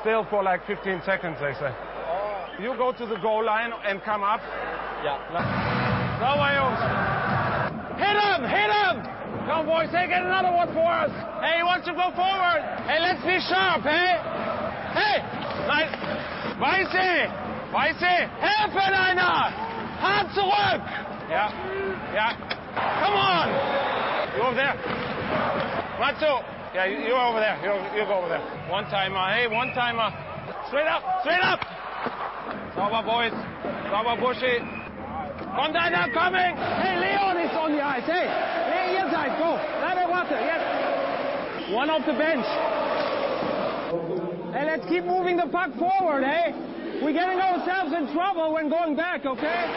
still 0.00 0.24
for 0.28 0.42
like 0.42 0.64
15 0.66 1.02
seconds, 1.04 1.38
they 1.40 1.54
say. 1.54 1.72
You 2.60 2.76
go 2.76 2.92
to 2.92 3.06
the 3.06 3.16
goal 3.22 3.44
line 3.44 3.72
and 3.84 4.02
come 4.04 4.22
up. 4.22 4.40
Ja. 5.02 5.16
Sauber, 6.20 6.52
Jungs. 6.52 6.82
Hit 7.98 8.16
him! 8.20 8.40
Hit 8.44 8.70
him! 8.70 9.22
Come, 9.46 9.66
boys, 9.66 9.88
hey, 9.90 10.06
get 10.06 10.22
another 10.22 10.52
one 10.52 10.68
for 10.74 10.86
us. 10.86 11.10
Hey, 11.40 11.56
he 11.58 11.62
wants 11.64 11.86
to 11.86 11.92
go 11.92 12.12
forward. 12.14 12.62
Hey, 12.86 13.00
let's 13.00 13.22
be 13.24 13.40
sharp, 13.48 13.82
hey? 13.82 14.20
Hey! 14.92 15.16
Nein. 15.66 15.88
Weiße! 16.60 17.32
Weiße! 17.72 18.28
Helfen 18.38 18.94
einer! 18.94 19.50
Hart 19.98 20.32
zurück! 20.34 20.82
Ja, 21.30 21.50
ja. 22.14 22.36
Come 23.02 23.16
on! 23.16 23.91
You 24.36 24.42
over 24.42 24.54
there. 24.56 24.74
Matsu! 26.00 26.32
Yeah, 26.74 26.86
you- 26.86 27.04
you're 27.06 27.18
over 27.20 27.38
there. 27.40 27.56
You 27.62 27.72
you 28.00 28.04
go 28.06 28.14
over 28.24 28.28
there. 28.28 28.40
One 28.68 28.86
timer. 28.86 29.20
Hey, 29.34 29.46
one 29.46 29.72
timer. 29.74 30.08
Straight 30.68 30.86
up! 30.88 31.02
Straight 31.20 31.42
up! 31.44 31.60
Sauber, 32.74 33.02
boys. 33.04 33.32
Sauber, 33.90 34.16
Buschi. 34.16 34.56
Kommt 35.54 35.76
einer, 35.76 36.08
coming! 36.14 36.56
Hey, 36.56 36.96
Leon 36.96 37.36
is 37.36 37.52
on 37.54 37.72
the 37.72 37.82
ice. 37.84 38.06
Hey, 38.06 38.26
hey, 38.26 38.94
ihr 38.96 39.06
seid, 39.12 39.36
go. 39.38 39.58
Leider 39.84 40.08
warte, 40.08 40.30
yes. 40.32 40.62
One 41.70 41.90
off 41.90 42.06
the 42.06 42.14
bench. 42.14 42.46
Hey, 44.56 44.64
let's 44.64 44.86
keep 44.88 45.04
moving 45.04 45.36
the 45.36 45.46
puck 45.52 45.70
forward, 45.78 46.24
hey? 46.24 46.54
We're 47.02 47.12
getting 47.12 47.38
ourselves 47.38 47.92
in 47.92 48.12
trouble 48.14 48.52
when 48.54 48.70
going 48.70 48.96
back, 48.96 49.26
okay? 49.26 49.68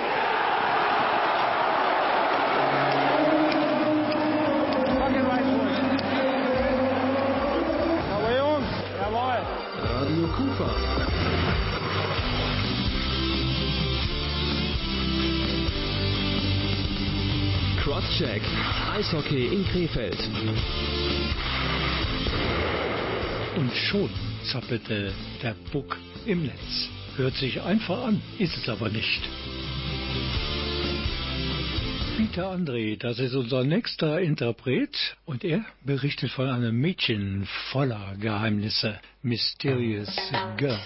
Jawohl. 9.05 9.41
Radio 9.83 10.27
Kufa. 10.35 10.69
Crosscheck. 17.83 18.41
Eishockey 18.95 19.45
in 19.53 19.65
Krefeld. 19.67 20.17
Und 23.55 23.71
schon 23.75 24.09
zappelte 24.51 25.13
der 25.43 25.55
Buck 25.71 25.97
im 26.25 26.47
Netz. 26.47 26.89
Hört 27.15 27.35
sich 27.35 27.61
einfach 27.61 28.05
an, 28.05 28.23
ist 28.39 28.57
es 28.57 28.67
aber 28.67 28.89
nicht. 28.89 29.21
Peter 32.17 32.49
André, 32.49 32.95
das 32.97 33.19
ist 33.19 33.35
unser 33.35 33.65
nächster 33.65 34.21
Interpret 34.21 35.17
und 35.25 35.43
er 35.43 35.65
berichtet 35.83 36.31
von 36.31 36.47
einem 36.47 36.79
Mädchen 36.79 37.45
voller 37.71 38.15
Geheimnisse. 38.17 39.01
Mysterious 39.21 40.15
Girl. 40.55 40.79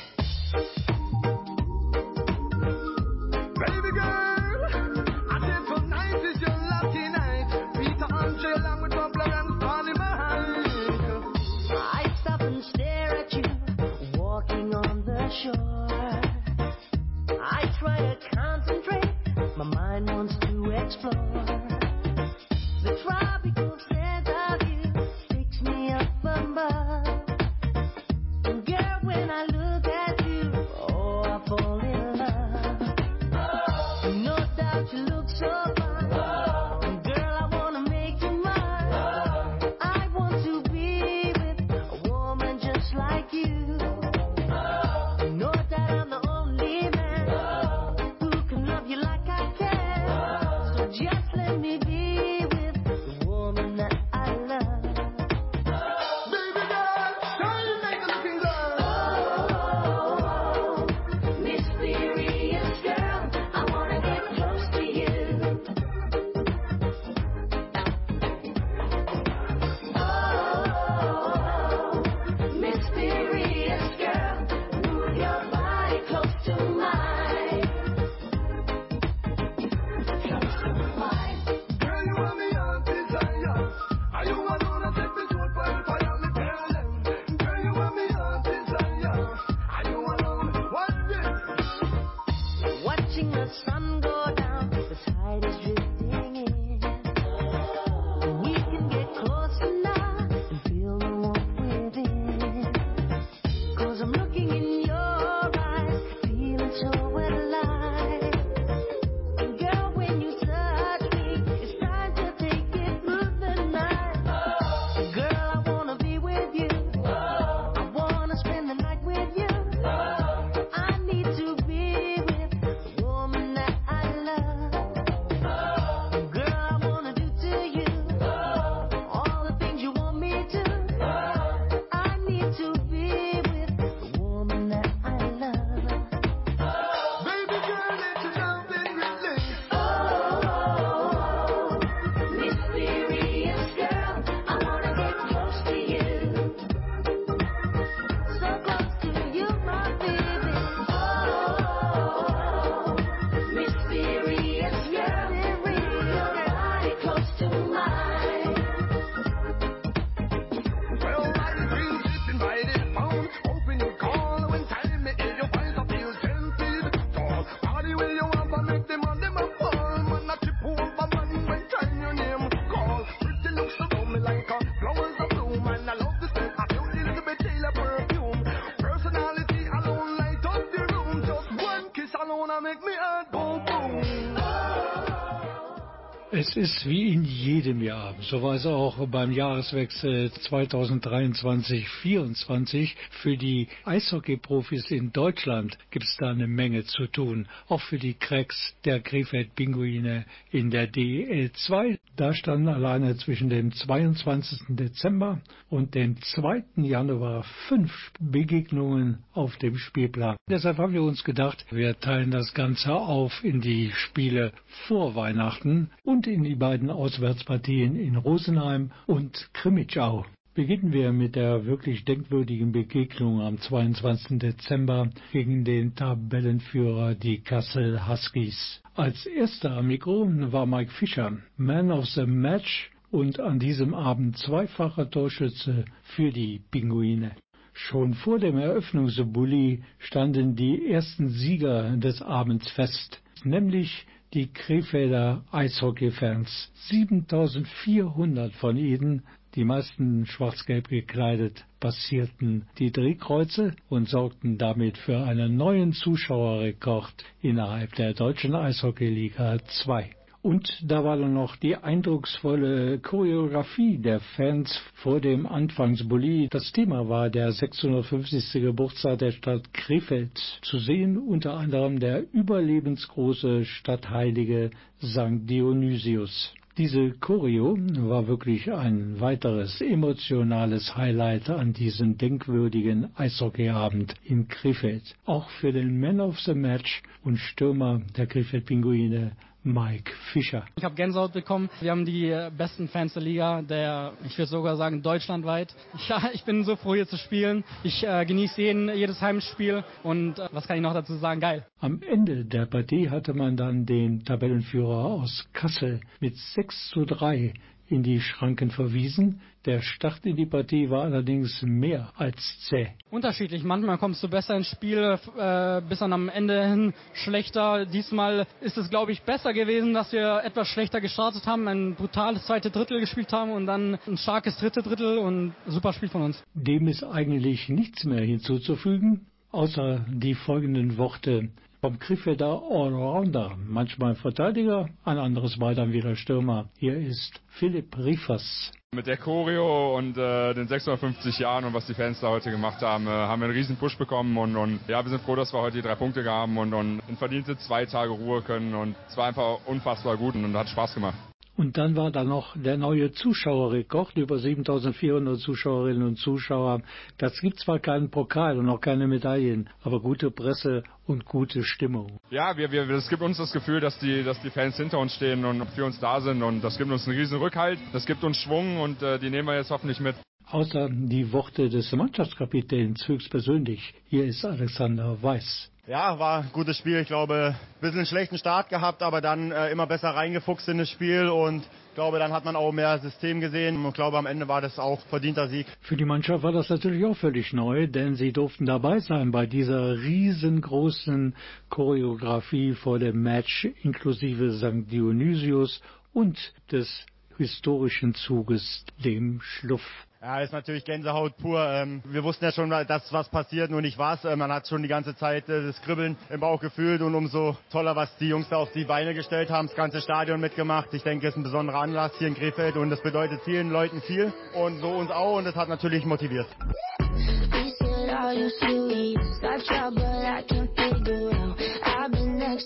Es 186.49 186.57
ist 186.57 186.89
wie 186.89 187.13
in 187.13 187.25
jedem 187.25 187.78
Jahr, 187.89 188.13
so 188.21 188.41
war 188.43 188.53
es 188.53 188.67
auch 188.67 189.07
beim 189.07 189.31
Jahreswechsel 189.31 190.27
2023-24. 190.27 192.91
Für 193.23 193.35
die 193.35 193.67
Eishockey-Profis 193.83 194.91
in 194.91 195.11
Deutschland 195.11 195.75
gibt 195.89 196.05
es 196.05 196.15
da 196.19 196.29
eine 196.29 196.45
Menge 196.45 196.83
zu 196.83 197.07
tun. 197.07 197.47
Auch 197.67 197.81
für 197.81 197.97
die 197.97 198.13
Cracks 198.13 198.75
der 198.85 198.99
Krefeld-Pinguine 198.99 200.25
in 200.51 200.69
der 200.69 200.85
DEL 200.85 201.51
2. 201.51 201.97
Da 202.15 202.35
standen 202.35 202.67
alleine 202.67 203.17
zwischen 203.17 203.49
dem 203.49 203.71
22. 203.71 204.65
Dezember 204.67 205.41
und 205.71 205.95
dem 205.95 206.21
2. 206.21 206.63
Januar 206.75 207.43
fünf 207.69 207.91
Begegnungen 208.19 209.23
auf 209.33 209.57
dem 209.57 209.77
Spielplan. 209.77 210.37
Deshalb 210.47 210.77
haben 210.77 210.93
wir 210.93 211.01
uns 211.01 211.23
gedacht, 211.23 211.65
wir 211.71 211.99
teilen 211.99 212.29
das 212.29 212.53
Ganze 212.53 212.93
auf 212.93 213.43
in 213.43 213.61
die 213.61 213.89
Spiele 213.93 214.51
vor 214.87 215.15
Weihnachten 215.15 215.89
und 216.03 216.27
in 216.27 216.43
die 216.43 216.53
beiden 216.53 216.91
Auswärtspartien 216.91 217.78
in 217.83 218.15
Rosenheim 218.15 218.91
und 219.07 219.49
Krimitschau. 219.53 220.25
Beginnen 220.55 220.91
wir 220.91 221.13
mit 221.13 221.35
der 221.35 221.65
wirklich 221.65 222.03
denkwürdigen 222.05 222.71
Begegnung 222.71 223.41
am 223.41 223.59
22. 223.59 224.39
Dezember 224.39 225.09
gegen 225.31 225.63
den 225.63 225.95
Tabellenführer 225.95 227.15
die 227.15 227.41
Kassel 227.41 228.07
Huskies. 228.07 228.81
Als 228.95 229.25
erster 229.25 229.77
am 229.77 229.87
Mikro 229.87 230.27
war 230.51 230.65
Mike 230.65 230.91
Fischer, 230.91 231.37
Man 231.55 231.91
of 231.91 232.05
the 232.07 232.25
Match 232.25 232.91
und 233.11 233.39
an 233.39 233.59
diesem 233.59 233.93
Abend 233.93 234.37
zweifacher 234.37 235.09
Torschütze 235.09 235.85
für 236.03 236.31
die 236.31 236.61
Pinguine. 236.71 237.31
Schon 237.73 238.13
vor 238.13 238.39
dem 238.39 238.57
Eröffnungsbully 238.57 239.83
standen 239.99 240.55
die 240.55 240.87
ersten 240.91 241.29
Sieger 241.29 241.95
des 241.95 242.21
Abends 242.21 242.69
fest, 242.71 243.21
nämlich 243.45 244.05
die 244.33 244.47
Krefelder 244.47 245.43
Eishockey-Fans. 245.51 246.71
7400 246.89 248.53
von 248.53 248.77
ihnen, 248.77 249.23
die 249.55 249.63
meisten 249.63 250.25
schwarz-gelb 250.25 250.89
gekleidet, 250.89 251.65
passierten 251.79 252.67
die 252.77 252.91
Drehkreuze 252.91 253.75
und 253.89 254.07
sorgten 254.07 254.57
damit 254.57 254.97
für 254.97 255.23
einen 255.23 255.57
neuen 255.57 255.93
Zuschauerrekord 255.93 257.25
innerhalb 257.41 257.95
der 257.95 258.13
deutschen 258.13 258.55
Eishockeyliga 258.55 259.57
2. 259.83 260.11
Und 260.41 260.83
da 260.87 261.03
war 261.03 261.17
dann 261.17 261.33
noch 261.33 261.57
die 261.57 261.75
eindrucksvolle 261.75 262.99
Choreografie 262.99 263.97
der 263.97 264.21
Fans 264.21 264.81
vor 264.95 265.19
dem 265.19 265.45
Anfangsbully. 265.45 266.47
Das 266.49 266.71
Thema 266.71 267.09
war 267.09 267.29
der 267.29 267.51
650. 267.51 268.61
Geburtstag 268.61 269.19
der 269.19 269.31
Stadt 269.31 269.73
Krefeld. 269.73 270.39
Zu 270.61 270.79
sehen 270.79 271.17
unter 271.17 271.55
anderem 271.55 271.99
der 271.99 272.23
überlebensgroße 272.33 273.65
Stadtheilige 273.65 274.69
St. 275.01 275.49
Dionysius. 275.49 276.53
Diese 276.77 277.11
Choreo 277.19 277.77
war 278.07 278.27
wirklich 278.27 278.71
ein 278.71 279.19
weiteres 279.19 279.81
emotionales 279.81 280.95
Highlight 280.95 281.49
an 281.49 281.73
diesem 281.73 282.17
denkwürdigen 282.17 283.09
Eishockeyabend 283.17 284.13
in 284.23 284.47
Krefeld. 284.47 285.03
Auch 285.25 285.49
für 285.49 285.73
den 285.73 285.99
Man 285.99 286.21
of 286.21 286.39
the 286.39 286.53
Match 286.53 287.03
und 287.25 287.35
Stürmer 287.35 288.01
der 288.15 288.27
Krefeld 288.27 288.65
Pinguine 288.65 289.33
Mike 289.63 290.11
Fischer. 290.31 290.65
Ich 290.77 290.83
habe 290.83 290.95
Gänsehaut 290.95 291.33
bekommen. 291.33 291.69
Wir 291.81 291.91
haben 291.91 292.05
die 292.05 292.29
äh, 292.29 292.49
besten 292.55 292.87
Fans 292.87 293.13
der 293.13 293.23
Liga, 293.23 293.61
der, 293.61 294.13
ich 294.25 294.37
würde 294.37 294.49
sogar 294.49 294.77
sagen, 294.77 295.01
deutschlandweit. 295.01 295.75
Ja, 296.07 296.29
ich 296.33 296.43
bin 296.43 296.63
so 296.63 296.75
froh, 296.75 296.95
hier 296.95 297.07
zu 297.07 297.17
spielen. 297.17 297.63
Ich 297.83 298.05
äh, 298.05 298.25
genieße 298.25 298.61
jeden, 298.61 298.89
jedes 298.95 299.21
Heimspiel 299.21 299.83
und 300.03 300.39
äh, 300.39 300.47
was 300.51 300.67
kann 300.67 300.77
ich 300.77 300.83
noch 300.83 300.93
dazu 300.93 301.15
sagen? 301.15 301.41
Geil. 301.41 301.65
Am 301.79 302.01
Ende 302.01 302.45
der 302.45 302.65
Partie 302.65 303.09
hatte 303.09 303.33
man 303.33 303.57
dann 303.57 303.85
den 303.85 304.23
Tabellenführer 304.23 305.05
aus 305.05 305.45
Kassel 305.53 305.99
mit 306.19 306.35
6 306.37 306.89
zu 306.89 307.05
3 307.05 307.53
in 307.89 308.03
die 308.03 308.19
Schranken 308.19 308.71
verwiesen. 308.71 309.41
Der 309.65 309.81
Start 309.81 310.25
in 310.25 310.35
die 310.35 310.45
Partie 310.45 310.89
war 310.89 311.03
allerdings 311.03 311.61
mehr 311.61 312.13
als 312.15 312.37
zäh. 312.67 312.87
Unterschiedlich. 313.11 313.63
Manchmal 313.63 313.97
kommst 313.97 314.23
du 314.23 314.29
besser 314.29 314.55
ins 314.55 314.67
Spiel, 314.67 315.17
äh, 315.37 315.81
bis 315.81 315.99
dann 315.99 316.13
am 316.13 316.29
Ende 316.29 316.65
hin 316.65 316.93
schlechter. 317.13 317.85
Diesmal 317.85 318.47
ist 318.61 318.77
es, 318.77 318.89
glaube 318.89 319.11
ich, 319.11 319.21
besser 319.23 319.53
gewesen, 319.53 319.93
dass 319.93 320.11
wir 320.13 320.41
etwas 320.43 320.67
schlechter 320.69 321.01
gestartet 321.01 321.45
haben, 321.45 321.67
ein 321.67 321.95
brutales 321.95 322.45
zweite 322.45 322.71
Drittel 322.71 322.99
gespielt 322.99 323.33
haben 323.33 323.51
und 323.51 323.65
dann 323.65 323.99
ein 324.07 324.17
starkes 324.17 324.57
dritte 324.57 324.81
Drittel 324.81 325.17
und 325.17 325.53
super 325.67 325.91
Spiel 325.93 326.09
von 326.09 326.21
uns. 326.21 326.43
Dem 326.53 326.87
ist 326.87 327.03
eigentlich 327.03 327.67
nichts 327.67 328.05
mehr 328.05 328.23
hinzuzufügen, 328.23 329.27
außer 329.51 330.05
die 330.09 330.35
folgenden 330.35 330.97
Worte 330.97 331.49
vom 331.81 331.97
Krefelder 331.97 332.61
Allrounder, 332.69 333.55
manchmal 333.67 334.15
Verteidiger, 334.15 334.89
ein 335.05 335.17
anderes 335.17 335.57
Mal 335.57 335.75
dann 335.75 335.93
wieder 335.93 336.15
Stürmer. 336.15 336.69
Hier 336.77 336.97
ist 336.97 337.41
Philipp 337.47 337.97
Riefers. 337.97 338.71
Mit 338.91 339.07
der 339.07 339.17
Choreo 339.17 339.95
und 339.97 340.17
äh, 340.17 340.53
den 340.55 340.67
650 340.67 341.39
Jahren 341.39 341.63
und 341.63 341.73
was 341.73 341.85
die 341.85 341.93
Fans 341.93 342.19
da 342.21 342.29
heute 342.29 342.49
gemacht 342.49 342.81
haben, 342.81 343.05
äh, 343.05 343.11
haben 343.11 343.39
wir 343.39 343.45
einen 343.45 343.55
riesen 343.55 343.77
Push 343.77 343.97
bekommen 343.97 344.35
und, 344.37 344.55
und 344.57 344.79
ja, 344.87 345.03
wir 345.03 345.09
sind 345.09 345.21
froh, 345.21 345.35
dass 345.35 345.53
wir 345.53 345.61
heute 345.61 345.77
die 345.77 345.83
drei 345.83 345.95
Punkte 345.95 346.25
haben 346.25 346.57
und, 346.57 346.73
und 346.73 347.01
in 347.07 347.15
verdiente 347.15 347.55
zwei 347.59 347.85
Tage 347.85 348.11
Ruhe 348.11 348.41
können 348.41 348.73
und 348.73 348.95
es 349.07 349.15
war 349.15 349.27
einfach 349.27 349.59
unfassbar 349.67 350.17
gut 350.17 350.35
und, 350.35 350.43
und 350.43 350.57
hat 350.57 350.67
Spaß 350.69 350.95
gemacht. 350.95 351.28
Und 351.59 351.77
dann 351.77 351.97
war 351.97 352.09
da 352.09 352.23
noch 352.23 352.55
der 352.55 352.77
neue 352.77 353.11
Zuschauerrekord, 353.11 354.15
über 354.15 354.39
7400 354.39 355.39
Zuschauerinnen 355.39 356.07
und 356.07 356.15
Zuschauer. 356.15 356.81
Das 357.17 357.37
gibt 357.41 357.59
zwar 357.59 357.79
keinen 357.79 358.09
Pokal 358.09 358.57
und 358.57 358.69
auch 358.69 358.79
keine 358.79 359.07
Medaillen, 359.07 359.69
aber 359.83 359.99
gute 359.99 360.31
Presse 360.31 360.83
und 361.05 361.25
gute 361.25 361.63
Stimmung. 361.63 362.17
Ja, 362.29 362.55
wir, 362.55 362.71
wir, 362.71 362.85
das 362.85 363.09
gibt 363.09 363.21
uns 363.21 363.39
das 363.39 363.51
Gefühl, 363.51 363.81
dass 363.81 363.99
die, 363.99 364.23
dass 364.23 364.41
die 364.41 364.51
Fans 364.51 364.77
hinter 364.77 364.99
uns 364.99 365.15
stehen 365.15 365.43
und 365.43 365.65
für 365.71 365.83
uns 365.83 365.99
da 365.99 366.21
sind 366.21 366.41
und 366.43 366.63
das 366.63 366.77
gibt 366.77 366.89
uns 366.91 367.05
einen 367.05 367.17
riesen 367.17 367.39
Rückhalt, 367.39 367.77
das 367.91 368.05
gibt 368.05 368.23
uns 368.23 368.37
Schwung 368.37 368.79
und 368.79 369.01
äh, 369.01 369.19
die 369.19 369.29
nehmen 369.29 369.49
wir 369.49 369.57
jetzt 369.57 369.69
hoffentlich 369.69 369.99
mit. 369.99 370.15
Außer 370.49 370.87
die 370.89 371.29
Worte 371.33 371.67
des 371.67 371.91
Mannschaftskapitäns 371.91 373.05
höchstpersönlich. 373.05 373.95
Hier 374.07 374.23
ist 374.23 374.45
Alexander 374.45 375.21
Weiß. 375.21 375.69
Ja, 375.89 376.19
war 376.19 376.43
ein 376.43 376.51
gutes 376.53 376.77
Spiel. 376.77 376.99
Ich 376.99 377.07
glaube, 377.07 377.55
ein 377.55 377.81
bisschen 377.81 377.97
einen 377.97 378.05
schlechten 378.05 378.37
Start 378.37 378.69
gehabt, 378.69 379.01
aber 379.01 379.21
dann 379.21 379.51
äh, 379.51 379.71
immer 379.71 379.87
besser 379.87 380.09
reingefuchst 380.09 380.69
in 380.69 380.77
das 380.77 380.87
Spiel 380.91 381.29
und 381.29 381.61
ich 381.61 381.95
glaube, 381.95 382.19
dann 382.19 382.31
hat 382.31 382.45
man 382.45 382.55
auch 382.55 382.71
mehr 382.71 382.99
System 382.99 383.39
gesehen 383.39 383.75
und 383.77 383.87
ich 383.87 383.93
glaube, 383.95 384.19
am 384.19 384.27
Ende 384.27 384.47
war 384.47 384.61
das 384.61 384.77
auch 384.77 385.01
verdienter 385.07 385.47
Sieg. 385.47 385.65
Für 385.81 385.97
die 385.97 386.05
Mannschaft 386.05 386.43
war 386.43 386.51
das 386.51 386.69
natürlich 386.69 387.03
auch 387.05 387.17
völlig 387.17 387.53
neu, 387.53 387.87
denn 387.87 388.13
sie 388.13 388.31
durften 388.31 388.67
dabei 388.67 388.99
sein 388.99 389.31
bei 389.31 389.47
dieser 389.47 389.97
riesengroßen 389.97 391.35
Choreografie 391.69 392.73
vor 392.73 392.99
dem 392.99 393.23
Match 393.23 393.65
inklusive 393.81 394.51
St. 394.59 394.91
Dionysius 394.91 395.81
und 396.13 396.37
des 396.71 397.03
historischen 397.37 398.13
Zuges, 398.13 398.85
dem 399.03 399.41
Schluff. 399.41 400.05
Ja, 400.21 400.41
ist 400.41 400.51
natürlich 400.51 400.83
Gänsehaut 400.83 401.37
pur. 401.37 401.65
Ähm, 401.65 402.01
wir 402.03 402.25
wussten 402.25 402.43
ja 402.43 402.51
schon, 402.51 402.69
dass 402.69 403.13
was 403.13 403.29
passiert, 403.29 403.71
nur 403.71 403.81
nicht 403.81 403.97
was. 403.97 404.25
Äh, 404.25 404.35
man 404.35 404.51
hat 404.51 404.67
schon 404.67 404.81
die 404.81 404.89
ganze 404.89 405.15
Zeit 405.15 405.47
äh, 405.47 405.67
das 405.67 405.81
Kribbeln 405.81 406.17
im 406.29 406.41
Bauch 406.41 406.59
gefühlt 406.59 407.01
und 407.01 407.15
umso 407.15 407.55
toller, 407.71 407.95
was 407.95 408.13
die 408.17 408.27
Jungs 408.27 408.49
da 408.49 408.57
auf 408.57 408.69
die 408.73 408.83
Beine 408.83 409.13
gestellt 409.13 409.49
haben, 409.49 409.67
das 409.67 409.77
ganze 409.77 410.01
Stadion 410.01 410.41
mitgemacht. 410.41 410.93
Ich 410.93 411.03
denke, 411.03 411.27
es 411.27 411.35
ist 411.35 411.37
ein 411.37 411.43
besonderer 411.43 411.79
Anlass 411.79 412.11
hier 412.17 412.27
in 412.27 412.35
Krefeld 412.35 412.75
und 412.75 412.89
das 412.89 413.01
bedeutet 413.01 413.39
vielen 413.45 413.69
Leuten 413.69 414.01
viel 414.01 414.33
und 414.55 414.79
so 414.79 414.89
uns 414.89 415.09
auch 415.09 415.37
und 415.37 415.45
das 415.45 415.55
hat 415.55 415.69
natürlich 415.69 416.03
motiviert. 416.03 416.47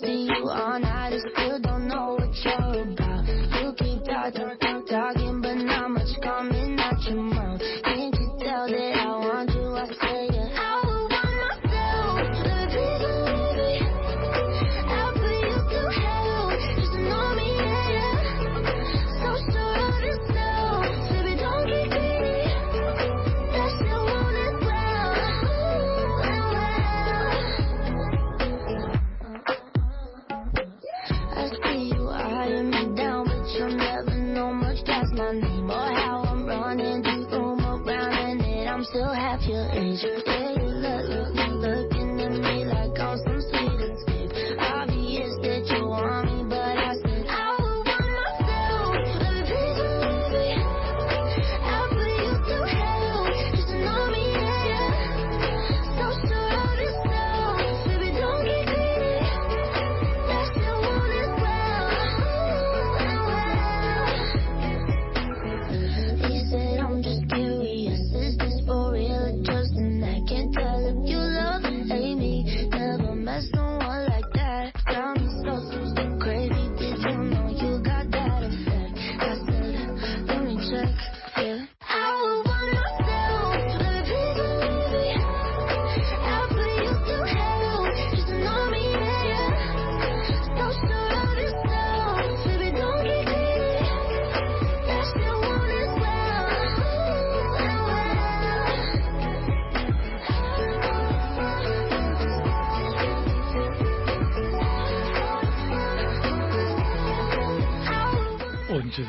You 0.04 1.03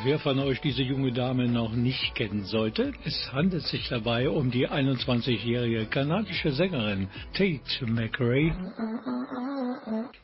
wer 0.06 0.20
von 0.20 0.38
euch 0.38 0.60
diese 0.60 0.82
junge 0.82 1.12
Dame 1.12 1.48
noch 1.48 1.72
nicht 1.72 2.14
kennen 2.14 2.44
sollte, 2.44 2.92
es 3.04 3.32
handelt 3.32 3.64
sich 3.64 3.88
dabei 3.88 4.28
um 4.28 4.52
die 4.52 4.68
21-jährige 4.68 5.86
kanadische 5.86 6.52
Sängerin 6.52 7.08
Tate 7.34 7.84
McRae, 7.86 8.52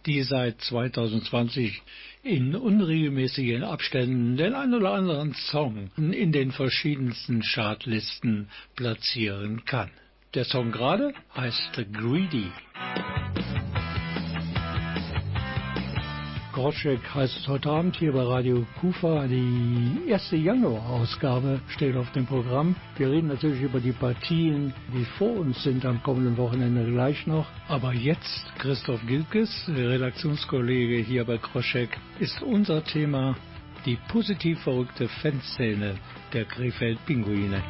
die 0.07 0.23
seit 0.23 0.61
2020 0.61 1.83
in 2.23 2.55
unregelmäßigen 2.55 3.65
Abständen 3.65 4.37
den 4.37 4.55
ein 4.55 4.73
oder 4.73 4.93
anderen 4.93 5.35
Song 5.35 5.91
in 5.97 6.31
den 6.31 6.53
verschiedensten 6.53 7.43
Chartlisten 7.43 8.49
platzieren 8.77 9.65
kann. 9.65 9.91
Der 10.35 10.45
Song 10.45 10.71
gerade 10.71 11.13
heißt 11.35 11.73
Greedy. 11.93 12.53
Groschek 16.53 17.01
heißt 17.15 17.39
es 17.39 17.49
heute 17.49 17.71
Abend 17.71 17.97
hier 17.97 18.13
bei 18.13 18.23
Radio 18.23 18.67
Kufa. 18.79 19.27
Die 19.27 20.03
erste 20.07 20.37
Januar-Ausgabe 20.37 21.61
steht 21.69 21.97
auf 21.97 22.13
dem 22.13 22.27
Programm. 22.27 22.77
Wir 22.99 23.11
reden 23.11 23.29
natürlich 23.29 23.63
über 23.63 23.81
die 23.81 23.93
Partien, 23.93 24.75
die 24.93 25.07
vor 25.17 25.33
uns 25.39 25.63
sind 25.63 25.87
am 25.87 26.03
kommenden 26.03 26.37
Wochenende 26.37 26.85
gleich 26.85 27.27
noch. 27.27 27.47
Aber 27.69 27.95
jetzt, 27.95 28.53
Christoph 28.59 29.01
Gilkes, 29.07 29.71
Redaktionskollege 29.75 30.97
hier 31.03 31.25
bei 31.25 31.39
Groschek, 31.39 31.89
ist 32.19 32.43
unser 32.43 32.85
Thema 32.85 33.35
die 33.87 33.97
positiv 34.09 34.61
verrückte 34.61 35.09
Fanszene 35.09 35.95
der 36.35 36.45
Krefeld-Pinguine. 36.45 37.63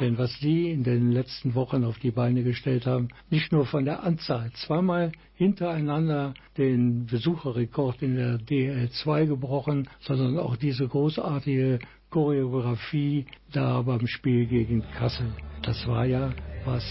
Denn 0.00 0.16
was 0.16 0.38
die 0.38 0.70
in 0.70 0.84
den 0.84 1.10
letzten 1.10 1.54
Wochen 1.54 1.82
auf 1.84 1.98
die 1.98 2.12
Beine 2.12 2.44
gestellt 2.44 2.86
haben, 2.86 3.08
nicht 3.30 3.50
nur 3.50 3.66
von 3.66 3.84
der 3.84 4.04
Anzahl, 4.04 4.52
zweimal 4.52 5.10
hintereinander 5.34 6.34
den 6.56 7.06
Besucherrekord 7.06 8.02
in 8.02 8.14
der 8.14 8.38
DL2 8.38 9.26
gebrochen, 9.26 9.88
sondern 10.00 10.38
auch 10.38 10.56
diese 10.56 10.86
großartige 10.86 11.80
Choreografie 12.10 13.26
da 13.52 13.82
beim 13.82 14.06
Spiel 14.06 14.46
gegen 14.46 14.82
Kassel. 14.96 15.32
Das 15.62 15.86
war 15.86 16.06
ja 16.06 16.32
was 16.64 16.84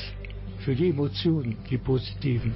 für 0.60 0.76
die 0.76 0.89
Emotionen, 0.89 1.58
die 1.70 1.78
positiven. 1.78 2.54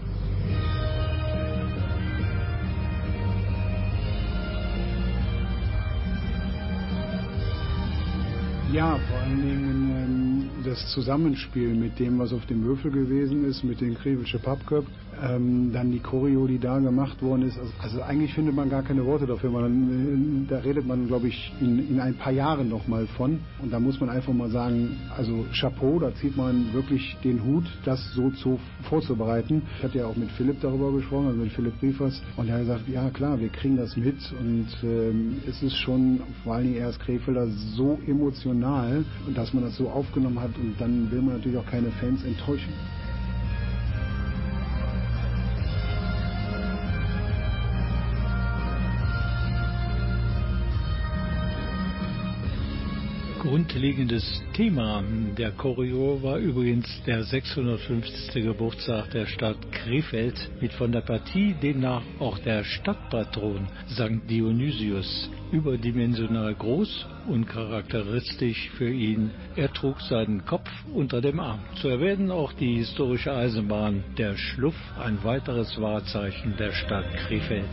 Ja, 8.73 8.97
vor 8.97 9.19
allen 9.19 9.41
Dingen 9.41 9.70
das 10.63 10.87
Zusammenspiel 10.91 11.73
mit 11.73 11.99
dem, 11.99 12.19
was 12.19 12.33
auf 12.33 12.45
dem 12.45 12.63
Würfel 12.63 12.91
gewesen 12.91 13.45
ist, 13.45 13.63
mit 13.63 13.81
den 13.81 13.95
Krevische 13.95 14.39
Pappköp, 14.39 14.85
ähm, 15.21 15.71
dann 15.71 15.91
die 15.91 15.99
Choreo, 15.99 16.47
die 16.47 16.59
da 16.59 16.79
gemacht 16.79 17.21
worden 17.21 17.43
ist. 17.43 17.57
Also, 17.57 17.71
also 17.79 18.01
eigentlich 18.01 18.33
findet 18.33 18.55
man 18.55 18.69
gar 18.69 18.83
keine 18.83 19.05
Worte 19.05 19.25
dafür. 19.27 19.51
Man, 19.51 20.45
äh, 20.45 20.49
da 20.49 20.59
redet 20.59 20.85
man, 20.85 21.07
glaube 21.07 21.27
ich, 21.27 21.53
in, 21.61 21.89
in 21.89 21.99
ein 21.99 22.15
paar 22.15 22.31
Jahren 22.31 22.69
noch 22.69 22.87
mal 22.87 23.05
von. 23.17 23.39
Und 23.61 23.71
da 23.71 23.79
muss 23.79 23.99
man 23.99 24.09
einfach 24.09 24.33
mal 24.33 24.49
sagen, 24.49 24.97
also 25.15 25.45
Chapeau, 25.59 25.99
da 25.99 26.13
zieht 26.15 26.35
man 26.35 26.73
wirklich 26.73 27.17
den 27.23 27.43
Hut, 27.43 27.65
das 27.85 28.13
so 28.13 28.31
zu, 28.31 28.59
vorzubereiten. 28.83 29.61
Ich 29.77 29.83
hatte 29.83 29.99
ja 29.99 30.05
auch 30.05 30.15
mit 30.15 30.31
Philipp 30.31 30.61
darüber 30.61 30.91
gesprochen, 30.91 31.27
also 31.27 31.39
mit 31.39 31.51
Philipp 31.51 31.79
Briefers. 31.79 32.21
Und 32.37 32.47
er 32.47 32.55
hat 32.55 32.61
gesagt, 32.61 32.87
ja 32.87 33.09
klar, 33.09 33.39
wir 33.39 33.49
kriegen 33.49 33.77
das 33.77 33.95
mit. 33.95 34.17
Und 34.39 34.67
ähm, 34.83 35.37
es 35.47 35.61
ist 35.61 35.75
schon, 35.75 36.21
vor 36.43 36.55
allen 36.55 36.65
Dingen 36.65 36.77
er 36.77 36.87
als 36.87 36.99
Krefelder, 36.99 37.47
so 37.75 37.99
emotional, 38.07 39.03
dass 39.35 39.53
man 39.53 39.63
das 39.63 39.75
so 39.77 39.89
aufgenommen 39.89 40.39
hat. 40.39 40.51
Und 40.57 40.75
dann 40.79 41.11
will 41.11 41.21
man 41.21 41.35
natürlich 41.35 41.57
auch 41.57 41.65
keine 41.65 41.91
Fans 41.91 42.23
enttäuschen. 42.23 42.73
Grundlegendes 53.51 54.41
Thema 54.53 55.03
der 55.37 55.51
Choreo 55.51 56.23
war 56.23 56.37
übrigens 56.37 56.87
der 57.05 57.21
650. 57.21 58.45
Geburtstag 58.45 59.11
der 59.11 59.25
Stadt 59.25 59.57
Krefeld 59.73 60.35
mit 60.61 60.71
von 60.71 60.93
der 60.93 61.01
Partie 61.01 61.53
demnach 61.61 62.01
auch 62.19 62.39
der 62.39 62.63
Stadtpatron 62.63 63.67
St. 63.89 64.21
Dionysius. 64.29 65.29
Überdimensional 65.51 66.55
groß 66.55 67.05
und 67.27 67.45
charakteristisch 67.45 68.69
für 68.77 68.89
ihn, 68.89 69.31
er 69.57 69.73
trug 69.73 69.99
seinen 69.99 70.45
Kopf 70.45 70.69
unter 70.93 71.19
dem 71.19 71.41
Arm. 71.41 71.59
Zu 71.81 71.89
erwähnen 71.89 72.31
auch 72.31 72.53
die 72.53 72.77
historische 72.77 73.33
Eisenbahn, 73.33 74.01
der 74.17 74.37
Schluff, 74.37 74.77
ein 74.97 75.21
weiteres 75.25 75.77
Wahrzeichen 75.81 76.55
der 76.57 76.71
Stadt 76.71 77.13
Krefeld. 77.27 77.67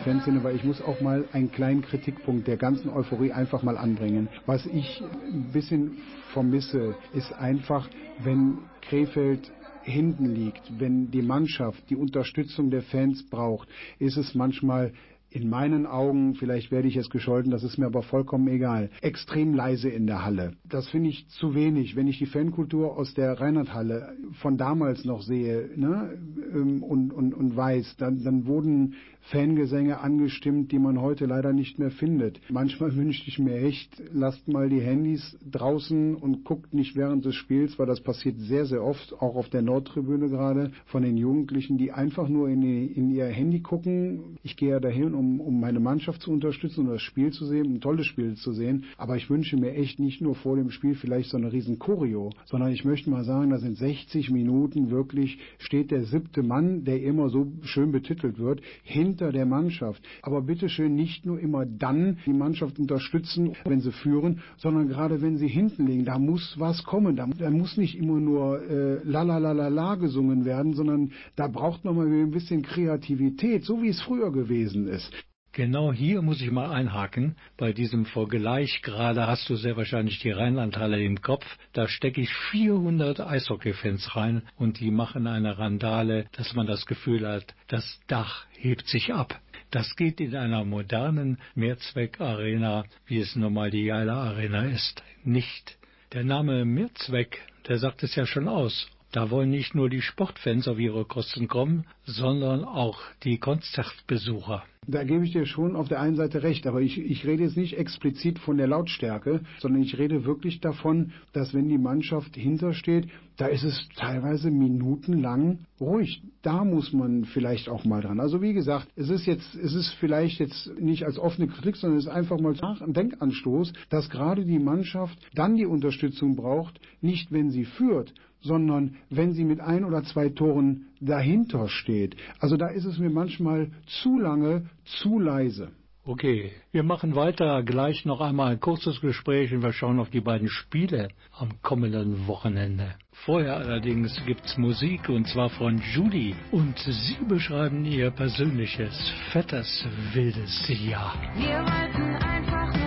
Der 0.00 0.14
Fanszene, 0.14 0.42
weil 0.42 0.56
ich 0.56 0.64
muss 0.64 0.80
auch 0.80 1.00
mal 1.00 1.24
einen 1.32 1.50
kleinen 1.50 1.82
Kritikpunkt 1.82 2.46
der 2.46 2.56
ganzen 2.56 2.88
Euphorie 2.90 3.32
einfach 3.32 3.62
mal 3.62 3.76
anbringen. 3.76 4.28
Was 4.46 4.64
ich 4.66 5.02
ein 5.02 5.50
bisschen 5.52 5.98
vermisse, 6.32 6.94
ist 7.12 7.32
einfach, 7.32 7.88
wenn 8.22 8.58
Krefeld 8.82 9.50
hinten 9.82 10.26
liegt, 10.26 10.62
wenn 10.78 11.10
die 11.10 11.22
Mannschaft 11.22 11.82
die 11.90 11.96
Unterstützung 11.96 12.70
der 12.70 12.82
Fans 12.82 13.28
braucht, 13.28 13.68
ist 13.98 14.16
es 14.16 14.34
manchmal 14.34 14.92
in 15.30 15.48
meinen 15.48 15.86
Augen, 15.86 16.34
vielleicht 16.34 16.70
werde 16.72 16.88
ich 16.88 16.96
es 16.96 17.08
gescholten, 17.08 17.50
das 17.50 17.62
ist 17.62 17.78
mir 17.78 17.86
aber 17.86 18.02
vollkommen 18.02 18.48
egal, 18.48 18.90
extrem 19.00 19.54
leise 19.54 19.88
in 19.88 20.06
der 20.06 20.24
Halle. 20.24 20.54
Das 20.68 20.88
finde 20.88 21.10
ich 21.10 21.28
zu 21.28 21.54
wenig. 21.54 21.94
Wenn 21.94 22.08
ich 22.08 22.18
die 22.18 22.26
Fankultur 22.26 22.96
aus 22.96 23.14
der 23.14 23.40
Rheinlandhalle 23.40 24.14
von 24.40 24.56
damals 24.56 25.04
noch 25.04 25.22
sehe 25.22 25.70
ne, 25.76 26.18
und, 26.52 27.12
und, 27.12 27.34
und 27.34 27.56
weiß, 27.56 27.96
dann, 27.98 28.22
dann 28.24 28.46
wurden 28.46 28.96
Fangesänge 29.22 30.00
angestimmt, 30.00 30.72
die 30.72 30.78
man 30.78 31.00
heute 31.00 31.26
leider 31.26 31.52
nicht 31.52 31.78
mehr 31.78 31.90
findet. 31.90 32.40
Manchmal 32.50 32.96
wünschte 32.96 33.28
ich 33.28 33.38
mir 33.38 33.56
echt, 33.56 34.02
lasst 34.12 34.48
mal 34.48 34.68
die 34.68 34.80
Handys 34.80 35.38
draußen 35.50 36.16
und 36.16 36.44
guckt 36.44 36.74
nicht 36.74 36.96
während 36.96 37.24
des 37.24 37.34
Spiels, 37.34 37.78
weil 37.78 37.86
das 37.86 38.00
passiert 38.00 38.38
sehr, 38.38 38.66
sehr 38.66 38.82
oft, 38.82 39.12
auch 39.20 39.36
auf 39.36 39.48
der 39.48 39.62
Nordtribüne 39.62 40.28
gerade, 40.28 40.72
von 40.86 41.02
den 41.02 41.16
Jugendlichen, 41.16 41.78
die 41.78 41.92
einfach 41.92 42.28
nur 42.28 42.48
in, 42.48 42.60
die, 42.62 42.86
in 42.86 43.10
ihr 43.10 43.26
Handy 43.26 43.60
gucken. 43.60 44.38
Ich 44.42 44.56
gehe 44.56 44.70
ja 44.70 44.80
dahin, 44.80 45.14
um, 45.20 45.40
um 45.40 45.60
meine 45.60 45.80
Mannschaft 45.80 46.22
zu 46.22 46.32
unterstützen 46.32 46.86
und 46.86 46.94
das 46.94 47.02
Spiel 47.02 47.30
zu 47.30 47.44
sehen, 47.44 47.74
ein 47.74 47.80
tolles 47.80 48.06
Spiel 48.06 48.34
zu 48.34 48.52
sehen. 48.52 48.84
Aber 48.96 49.16
ich 49.16 49.28
wünsche 49.30 49.56
mir 49.56 49.74
echt 49.74 50.00
nicht 50.00 50.20
nur 50.20 50.34
vor 50.34 50.56
dem 50.56 50.70
Spiel 50.70 50.94
vielleicht 50.94 51.30
so 51.30 51.36
eine 51.36 51.52
riesen 51.52 51.78
Choreo, 51.78 52.30
sondern 52.46 52.72
ich 52.72 52.84
möchte 52.84 53.10
mal 53.10 53.24
sagen, 53.24 53.50
da 53.50 53.58
sind 53.58 53.76
60 53.76 54.30
Minuten 54.30 54.90
wirklich, 54.90 55.38
steht 55.58 55.90
der 55.90 56.04
siebte 56.04 56.42
Mann, 56.42 56.84
der 56.84 57.02
immer 57.02 57.28
so 57.28 57.46
schön 57.62 57.92
betitelt 57.92 58.38
wird, 58.38 58.62
hinter 58.82 59.30
der 59.30 59.46
Mannschaft. 59.46 60.02
Aber 60.22 60.42
bitteschön 60.42 60.94
nicht 60.94 61.26
nur 61.26 61.38
immer 61.38 61.66
dann 61.66 62.18
die 62.26 62.32
Mannschaft 62.32 62.78
unterstützen, 62.78 63.52
wenn 63.64 63.80
sie 63.80 63.92
führen, 63.92 64.40
sondern 64.56 64.88
gerade 64.88 65.20
wenn 65.20 65.36
sie 65.36 65.48
hinten 65.48 65.86
liegen. 65.86 66.04
Da 66.04 66.18
muss 66.18 66.56
was 66.58 66.82
kommen. 66.84 67.16
Da, 67.16 67.26
da 67.26 67.50
muss 67.50 67.76
nicht 67.76 67.96
immer 67.96 68.18
nur 68.18 68.62
äh, 68.62 69.00
la 69.04 69.22
la 69.22 69.38
la 69.38 69.68
la 69.68 69.94
gesungen 69.96 70.44
werden, 70.44 70.72
sondern 70.72 71.12
da 71.36 71.46
braucht 71.48 71.84
man 71.84 71.96
mal 71.96 72.06
ein 72.06 72.30
bisschen 72.30 72.62
Kreativität, 72.62 73.64
so 73.64 73.82
wie 73.82 73.88
es 73.88 74.00
früher 74.00 74.32
gewesen 74.32 74.88
ist. 74.88 75.09
Genau 75.52 75.92
hier 75.92 76.22
muss 76.22 76.40
ich 76.40 76.52
mal 76.52 76.70
einhaken. 76.70 77.34
Bei 77.56 77.72
diesem 77.72 78.06
Vergleich 78.06 78.82
gerade 78.82 79.26
hast 79.26 79.48
du 79.48 79.56
sehr 79.56 79.76
wahrscheinlich 79.76 80.20
die 80.20 80.30
Rheinlandhalle 80.30 81.02
im 81.02 81.20
Kopf. 81.22 81.44
Da 81.72 81.88
stecke 81.88 82.20
ich 82.20 82.32
400 82.52 83.20
Eishockey-Fans 83.20 84.14
rein 84.14 84.42
und 84.56 84.78
die 84.78 84.92
machen 84.92 85.26
eine 85.26 85.58
Randale, 85.58 86.26
dass 86.36 86.54
man 86.54 86.68
das 86.68 86.86
Gefühl 86.86 87.26
hat, 87.26 87.52
das 87.66 88.00
Dach 88.06 88.46
hebt 88.52 88.86
sich 88.86 89.12
ab. 89.12 89.40
Das 89.72 89.96
geht 89.96 90.20
in 90.20 90.36
einer 90.36 90.64
modernen 90.64 91.38
Mehrzweckarena, 91.56 92.84
wie 93.06 93.18
es 93.18 93.34
nun 93.34 93.52
mal 93.52 93.72
die 93.72 93.84
Jaila 93.84 94.22
Arena 94.22 94.66
ist, 94.66 95.02
nicht. 95.24 95.78
Der 96.12 96.22
Name 96.22 96.64
Mehrzweck, 96.64 97.40
der 97.66 97.78
sagt 97.78 98.04
es 98.04 98.14
ja 98.14 98.24
schon 98.24 98.46
aus. 98.46 98.88
Da 99.12 99.30
wollen 99.30 99.50
nicht 99.50 99.74
nur 99.74 99.90
die 99.90 100.02
Sportfans 100.02 100.68
auf 100.68 100.78
ihre 100.78 101.04
Kosten 101.04 101.48
kommen, 101.48 101.84
sondern 102.04 102.64
auch 102.64 103.00
die 103.24 103.38
Konzertbesucher. 103.38 104.62
Da 104.86 105.04
gebe 105.04 105.24
ich 105.24 105.32
dir 105.32 105.46
schon 105.46 105.76
auf 105.76 105.88
der 105.88 106.00
einen 106.00 106.16
Seite 106.16 106.42
recht, 106.42 106.66
aber 106.66 106.80
ich, 106.80 106.98
ich 106.98 107.26
rede 107.26 107.42
jetzt 107.42 107.56
nicht 107.56 107.76
explizit 107.76 108.38
von 108.38 108.56
der 108.56 108.66
Lautstärke, 108.66 109.40
sondern 109.58 109.82
ich 109.82 109.98
rede 109.98 110.24
wirklich 110.24 110.60
davon, 110.60 111.12
dass 111.32 111.52
wenn 111.52 111.68
die 111.68 111.78
Mannschaft 111.78 112.34
hintersteht, 112.34 113.08
da 113.36 113.46
ist 113.46 113.62
es 113.62 113.88
teilweise 113.96 114.50
minutenlang 114.50 115.60
ruhig. 115.80 116.22
Da 116.42 116.64
muss 116.64 116.92
man 116.92 117.24
vielleicht 117.24 117.68
auch 117.68 117.84
mal 117.84 118.00
dran. 118.00 118.20
Also 118.20 118.40
wie 118.40 118.52
gesagt, 118.52 118.88
es 118.96 119.10
ist 119.10 119.26
jetzt, 119.26 119.54
es 119.54 119.74
ist 119.74 119.92
vielleicht 119.94 120.40
jetzt 120.40 120.70
nicht 120.78 121.04
als 121.04 121.18
offene 121.18 121.48
Kritik, 121.48 121.76
sondern 121.76 121.98
es 121.98 122.06
ist 122.06 122.12
einfach 122.12 122.40
mal 122.40 122.54
ein 122.62 122.92
Denkanstoß, 122.92 123.72
dass 123.90 124.08
gerade 124.08 124.44
die 124.44 124.58
Mannschaft 124.58 125.18
dann 125.34 125.56
die 125.56 125.66
Unterstützung 125.66 126.36
braucht, 126.36 126.80
nicht 127.00 127.30
wenn 127.32 127.50
sie 127.50 127.64
führt, 127.64 128.14
sondern 128.40 128.96
wenn 129.10 129.32
sie 129.32 129.44
mit 129.44 129.60
ein 129.60 129.84
oder 129.84 130.02
zwei 130.04 130.28
Toren 130.28 130.86
dahinter 131.00 131.68
steht. 131.68 132.16
Also 132.38 132.56
da 132.56 132.68
ist 132.68 132.84
es 132.84 132.98
mir 132.98 133.10
manchmal 133.10 133.70
zu 133.86 134.18
lange, 134.18 134.66
zu 134.84 135.18
leise. 135.18 135.72
Okay, 136.04 136.50
wir 136.72 136.82
machen 136.82 137.14
weiter. 137.14 137.62
Gleich 137.62 138.06
noch 138.06 138.20
einmal 138.20 138.52
ein 138.52 138.60
kurzes 138.60 139.00
Gespräch 139.00 139.52
und 139.52 139.62
wir 139.62 139.72
schauen 139.72 140.00
auf 140.00 140.08
die 140.08 140.22
beiden 140.22 140.48
Spiele 140.48 141.08
am 141.38 141.60
kommenden 141.62 142.26
Wochenende. 142.26 142.94
Vorher 143.26 143.56
allerdings 143.56 144.18
gibt's 144.24 144.56
Musik 144.56 145.10
und 145.10 145.28
zwar 145.28 145.50
von 145.50 145.80
Judy 145.94 146.34
und 146.52 146.78
sie 146.78 147.22
beschreiben 147.28 147.84
ihr 147.84 148.10
persönliches, 148.10 149.12
fettes, 149.30 149.86
wildes 150.14 150.68
Jahr. 150.68 151.14
Wir 151.36 151.58
wollten 151.58 152.16
einfach 152.24 152.79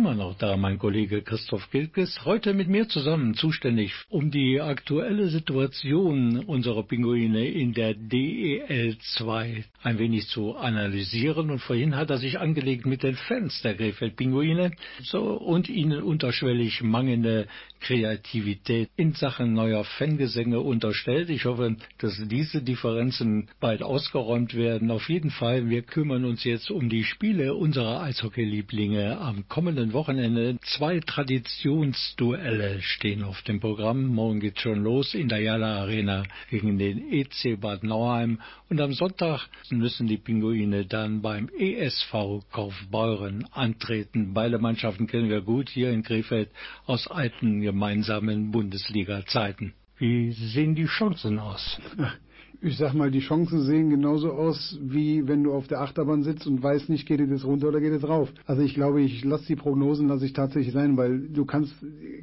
immer 0.00 0.14
noch 0.14 0.34
da, 0.38 0.56
mein 0.56 0.78
Kollege 0.78 1.20
Christoph 1.20 1.70
Gilkes, 1.70 2.24
heute 2.24 2.54
mit 2.54 2.68
mir 2.68 2.88
zusammen 2.88 3.34
zuständig, 3.34 3.92
um 4.08 4.30
die 4.30 4.58
aktuelle 4.58 5.28
Situation 5.28 6.38
unserer 6.38 6.84
Pinguine 6.84 7.46
in 7.46 7.74
der 7.74 7.92
DEL 7.92 8.96
2 8.96 9.62
ein 9.82 9.98
wenig 9.98 10.28
zu 10.28 10.56
analysieren. 10.56 11.50
Und 11.50 11.60
vorhin 11.60 11.96
hat 11.96 12.10
er 12.10 12.18
sich 12.18 12.38
angelegt 12.38 12.86
mit 12.86 13.02
den 13.02 13.16
Fans 13.16 13.60
der 13.62 13.74
Krefeld-Pinguine 13.74 14.72
so, 15.02 15.22
und 15.22 15.68
ihnen 15.68 16.02
unterschwellig 16.02 16.82
mangelnde 16.82 17.46
Kreativität 17.80 18.90
in 18.96 19.14
Sachen 19.14 19.54
neuer 19.54 19.84
Fangesänge 19.84 20.60
unterstellt. 20.60 21.30
Ich 21.30 21.46
hoffe, 21.46 21.76
dass 21.98 22.22
diese 22.28 22.62
Differenzen 22.62 23.48
bald 23.58 23.82
ausgeräumt 23.82 24.54
werden. 24.54 24.90
Auf 24.90 25.08
jeden 25.08 25.30
Fall, 25.30 25.68
wir 25.70 25.82
kümmern 25.82 26.24
uns 26.24 26.44
jetzt 26.44 26.70
um 26.70 26.90
die 26.90 27.04
Spiele 27.04 27.54
unserer 27.54 28.02
Eishockey-Lieblinge 28.02 29.18
am 29.18 29.48
kommenden 29.48 29.92
Wochenende. 29.94 30.58
Zwei 30.62 31.00
Traditionsduelle 31.00 32.82
stehen 32.82 33.22
auf 33.24 33.40
dem 33.42 33.60
Programm. 33.60 34.06
Morgen 34.06 34.40
geht's 34.40 34.60
schon 34.60 34.82
los 34.82 35.14
in 35.14 35.28
der 35.28 35.40
Jala 35.40 35.80
Arena 35.80 36.24
gegen 36.50 36.78
den 36.78 37.10
EC 37.10 37.58
Bad 37.58 37.82
Nauheim. 37.82 38.40
Und 38.68 38.80
am 38.80 38.92
Sonntag 38.92 39.48
müssen 39.78 40.06
die 40.06 40.16
Pinguine 40.16 40.86
dann 40.86 41.22
beim 41.22 41.48
ESV 41.48 42.42
Kaufbeuren 42.50 43.46
antreten. 43.52 44.34
Beide 44.34 44.58
Mannschaften 44.58 45.06
kennen 45.06 45.30
wir 45.30 45.40
gut 45.40 45.68
hier 45.68 45.90
in 45.90 46.02
Krefeld 46.02 46.50
aus 46.86 47.06
alten 47.06 47.60
gemeinsamen 47.60 48.50
Bundesliga-Zeiten. 48.50 49.74
Wie 49.98 50.32
sehen 50.32 50.74
die 50.74 50.86
Chancen 50.86 51.38
aus? 51.38 51.80
Ich 52.62 52.76
sag 52.76 52.92
mal, 52.92 53.10
die 53.10 53.20
Chancen 53.20 53.62
sehen 53.62 53.88
genauso 53.88 54.32
aus, 54.32 54.78
wie 54.82 55.26
wenn 55.26 55.44
du 55.44 55.54
auf 55.54 55.66
der 55.66 55.80
Achterbahn 55.80 56.22
sitzt 56.22 56.46
und 56.46 56.62
weißt 56.62 56.90
nicht, 56.90 57.06
geht 57.06 57.18
es 57.18 57.46
runter 57.46 57.68
oder 57.68 57.80
geht 57.80 57.94
es 57.94 58.06
rauf. 58.06 58.30
Also 58.44 58.60
ich 58.60 58.74
glaube, 58.74 59.00
ich 59.00 59.24
lasse 59.24 59.46
die 59.46 59.56
Prognosen, 59.56 60.08
lasse 60.08 60.26
ich 60.26 60.34
tatsächlich 60.34 60.74
sein, 60.74 60.98
weil 60.98 61.26
du 61.28 61.46
kannst 61.46 61.74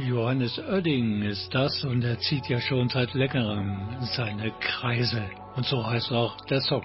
Johannes 0.07 0.59
Oerding 0.59 1.23
ist 1.23 1.55
das 1.55 1.85
und 1.85 2.03
er 2.03 2.19
zieht 2.19 2.49
ja 2.49 2.61
schon 2.61 2.89
seit 2.89 3.15
längerem 3.15 3.97
seine 4.17 4.53
Kreise. 4.61 5.23
Und 5.57 5.67
so 5.67 5.87
heißt 5.87 6.13
auch 6.13 6.37
der 6.47 6.61
Song. 6.61 6.85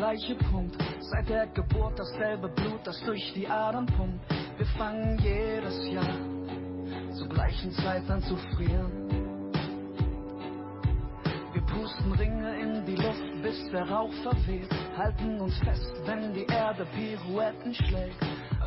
Gleiche 0.00 0.34
Punkt. 0.50 0.76
Seit 1.00 1.28
der 1.28 1.46
Geburt 1.48 1.98
dasselbe 1.98 2.48
Blut, 2.48 2.80
das 2.84 3.00
durch 3.04 3.32
die 3.34 3.46
Adern 3.46 3.86
pumpt. 3.86 4.18
Wir 4.56 4.66
fangen 4.78 5.18
jedes 5.22 5.86
Jahr 5.92 6.30
zur 7.12 7.28
gleichen 7.28 7.72
Zeit 7.72 8.08
an 8.10 8.22
zu 8.22 8.36
frieren. 8.54 8.90
Wir 11.52 11.62
pusten 11.62 12.12
Ringe 12.12 12.60
in 12.60 12.84
die 12.86 12.96
Luft, 12.96 13.42
bis 13.42 13.70
der 13.70 13.88
Rauch 13.88 14.12
verweht. 14.22 14.70
Halten 14.96 15.40
uns 15.40 15.58
fest, 15.58 15.92
wenn 16.06 16.32
die 16.32 16.46
Erde 16.46 16.86
Pirouetten 16.94 17.74
schlägt. 17.74 18.22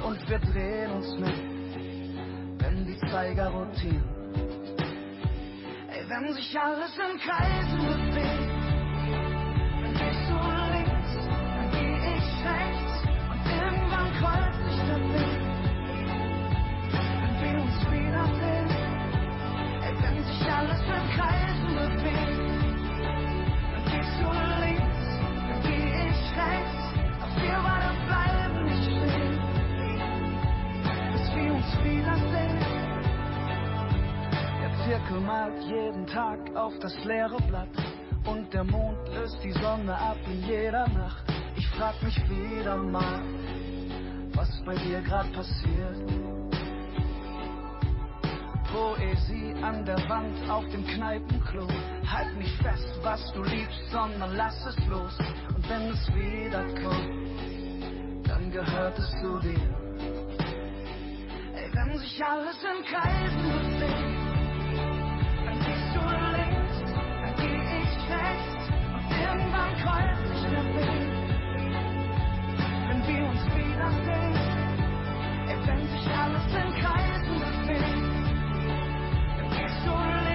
Und 0.05 0.29
wir 0.29 0.39
drehen 0.39 0.91
uns 0.91 1.17
mit, 1.17 2.61
wenn 2.61 2.85
die 2.85 2.97
Zeiger 3.09 3.47
rotieren. 3.49 4.03
Ey, 5.89 6.09
wenn 6.09 6.33
sich 6.33 6.59
alles 6.59 6.91
in 6.97 7.19
Kreisen 7.19 7.77
bewegt. 7.77 8.42
Zirkel 34.93 35.21
malt 35.21 35.59
jeden 35.63 36.05
Tag 36.05 36.37
auf 36.55 36.77
das 36.79 36.93
leere 37.03 37.37
Blatt. 37.47 37.75
Und 38.25 38.53
der 38.53 38.63
Mond 38.63 39.09
löst 39.09 39.39
die 39.43 39.53
Sonne 39.53 39.91
ab 39.91 40.17
in 40.27 40.43
jeder 40.43 40.87
Nacht. 40.89 41.23
Ich 41.55 41.67
frag 41.69 41.99
mich 42.03 42.15
wieder 42.29 42.77
mal, 42.77 43.23
was 44.35 44.61
bei 44.63 44.75
dir 44.75 45.01
grad 45.01 45.33
passiert. 45.33 45.97
Poesie 48.71 49.55
an 49.63 49.83
der 49.83 49.97
Wand 50.07 50.47
auf 50.47 50.69
dem 50.69 50.85
Kneipenklo. 50.85 51.65
Halt 52.05 52.37
nicht 52.37 52.55
fest, 52.61 52.99
was 53.01 53.33
du 53.33 53.41
liebst, 53.41 53.89
sondern 53.91 54.35
lass 54.35 54.63
es 54.63 54.77
los. 54.85 55.17
Und 55.55 55.67
wenn 55.69 55.89
es 55.89 56.07
wiederkommt, 56.13 58.27
dann 58.27 58.51
gehört 58.51 58.99
es 58.99 59.09
zu 59.19 59.39
dir. 59.39 59.57
Ey, 61.55 61.67
wenn 61.73 61.97
sich 61.97 62.23
alles 62.23 62.61
in 62.61 62.85
Kreisen 62.85 63.41
bewegt, 63.41 64.12
irgendwann 69.33 69.73
kreuzt 69.81 70.27
sich. 70.27 70.43
Wenn 72.87 73.07
wir 73.07 73.25
uns 73.27 73.45
wiedersehen, 73.55 74.35
alles 76.21 76.45
in. 76.53 76.73
Kreisen 76.81 77.41
dann 79.37 79.49
gehst 79.49 79.85
du 79.85 80.32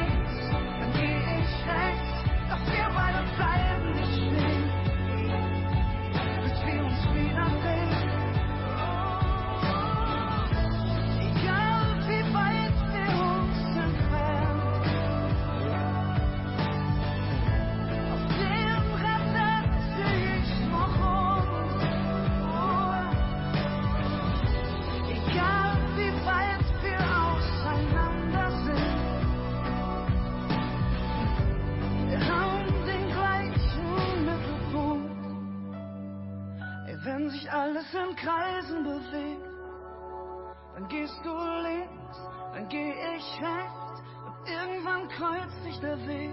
Kreisen 38.23 38.83
bewegt. 38.83 39.43
Dann 40.75 40.89
gehst 40.89 41.21
du 41.25 41.31
links, 41.63 42.19
dann 42.53 42.69
geh 42.69 42.91
ich 42.91 43.43
rechts 43.43 44.03
und 44.27 44.49
irgendwann 44.49 45.09
kreuzt 45.09 45.63
sich 45.65 45.79
der 45.81 45.99
Weg. 46.07 46.31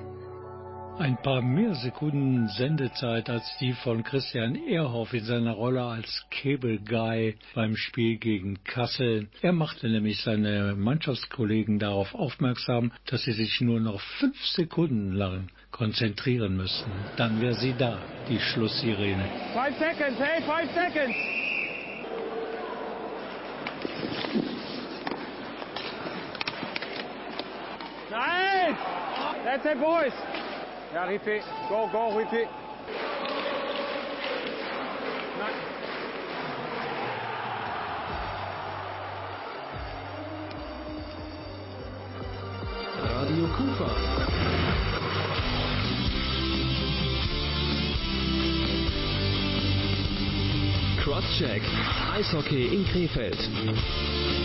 Ein 0.98 1.18
paar 1.22 1.42
mehr 1.42 1.76
Sekunden 1.76 2.48
Sendezeit 2.48 3.30
als 3.30 3.44
die 3.60 3.74
von 3.74 4.04
Christian 4.04 4.56
Ehrhoff 4.56 5.14
in 5.14 5.26
seiner 5.26 5.52
Rolle 5.52 5.84
als 5.84 6.26
Cable 6.32 6.80
Guy 6.80 7.36
beim 7.54 7.76
Spiel 7.76 8.18
gegen 8.18 8.64
Kassel. 8.64 9.28
Er 9.42 9.52
machte 9.52 9.90
nämlich 9.90 10.22
seine 10.22 10.74
Mannschaftskollegen 10.76 11.80
darauf 11.80 12.16
aufmerksam, 12.16 12.94
dass 13.08 13.24
sie 13.24 13.34
sich 13.34 13.60
nur 13.60 13.82
noch 13.82 14.00
fünf 14.20 14.42
Sekunden 14.46 15.12
lang 15.12 15.50
konzentrieren 15.72 16.56
müssen. 16.56 16.90
Dann 17.18 17.42
wäre 17.42 17.56
sie 17.56 17.76
da, 17.78 18.00
die 18.30 18.40
Schlusssirene. 18.40 19.26
Five 19.54 19.78
seconds, 19.78 20.18
hey, 20.18 20.42
five 20.44 20.72
seconds. 20.74 21.45
Nice! 28.16 28.78
That's 29.44 29.66
it, 29.66 29.78
boys. 29.78 30.14
Ja, 30.94 31.04
Rifi. 31.06 31.42
Go, 31.68 31.90
go, 31.92 32.16
Rifi. 32.16 32.48
Radio 43.04 43.48
Kufa. 43.58 43.90
Crosscheck. 51.04 51.64
Eishockey 52.16 52.72
in 52.72 52.86
Krefeld. 52.86 54.45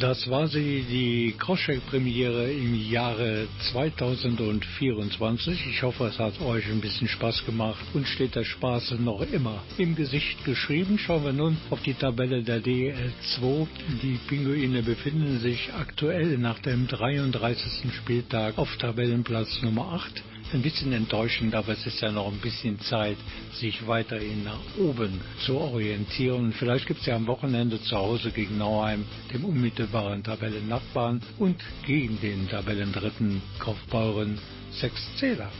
Das 0.00 0.28
war 0.28 0.46
sie, 0.46 0.84
die 0.90 1.34
Crosscheck-Premiere 1.38 2.52
im 2.52 2.74
Jahre 2.90 3.48
2024. 3.72 5.68
Ich 5.70 5.82
hoffe, 5.82 6.04
es 6.04 6.18
hat 6.18 6.38
euch 6.42 6.66
ein 6.66 6.82
bisschen 6.82 7.08
Spaß 7.08 7.46
gemacht 7.46 7.82
und 7.94 8.06
steht 8.06 8.34
der 8.34 8.44
Spaß 8.44 8.96
noch 8.98 9.22
immer 9.32 9.62
im 9.78 9.96
Gesicht 9.96 10.44
geschrieben. 10.44 10.98
Schauen 10.98 11.24
wir 11.24 11.32
nun 11.32 11.56
auf 11.70 11.80
die 11.80 11.94
Tabelle 11.94 12.42
der 12.42 12.62
DL2. 12.62 13.66
Die 14.02 14.18
Pinguine 14.28 14.82
befinden 14.82 15.38
sich 15.40 15.72
aktuell 15.72 16.36
nach 16.36 16.58
dem 16.58 16.86
33. 16.86 17.90
Spieltag 17.94 18.58
auf 18.58 18.76
Tabellenplatz 18.76 19.62
Nummer 19.62 19.94
8 19.94 20.22
ein 20.52 20.62
bisschen 20.62 20.92
enttäuschend, 20.92 21.54
aber 21.54 21.72
es 21.72 21.86
ist 21.86 22.00
ja 22.00 22.10
noch 22.12 22.30
ein 22.30 22.38
bisschen 22.38 22.80
Zeit, 22.80 23.16
sich 23.52 23.86
weiterhin 23.86 24.44
nach 24.44 24.60
oben 24.78 25.20
zu 25.44 25.58
orientieren. 25.58 26.52
Vielleicht 26.52 26.86
gibt 26.86 27.00
es 27.00 27.06
ja 27.06 27.16
am 27.16 27.26
Wochenende 27.26 27.80
zu 27.82 27.96
Hause 27.96 28.30
gegen 28.30 28.58
Nauheim, 28.58 29.04
dem 29.32 29.44
unmittelbaren 29.44 30.22
Tabellennachbarn, 30.22 31.20
und 31.38 31.56
gegen 31.84 32.20
den 32.20 32.48
Tabellendritten 32.48 33.42
Kaufbeuren 33.58 34.38
sechs 34.70 35.00
Zähler. 35.16 35.50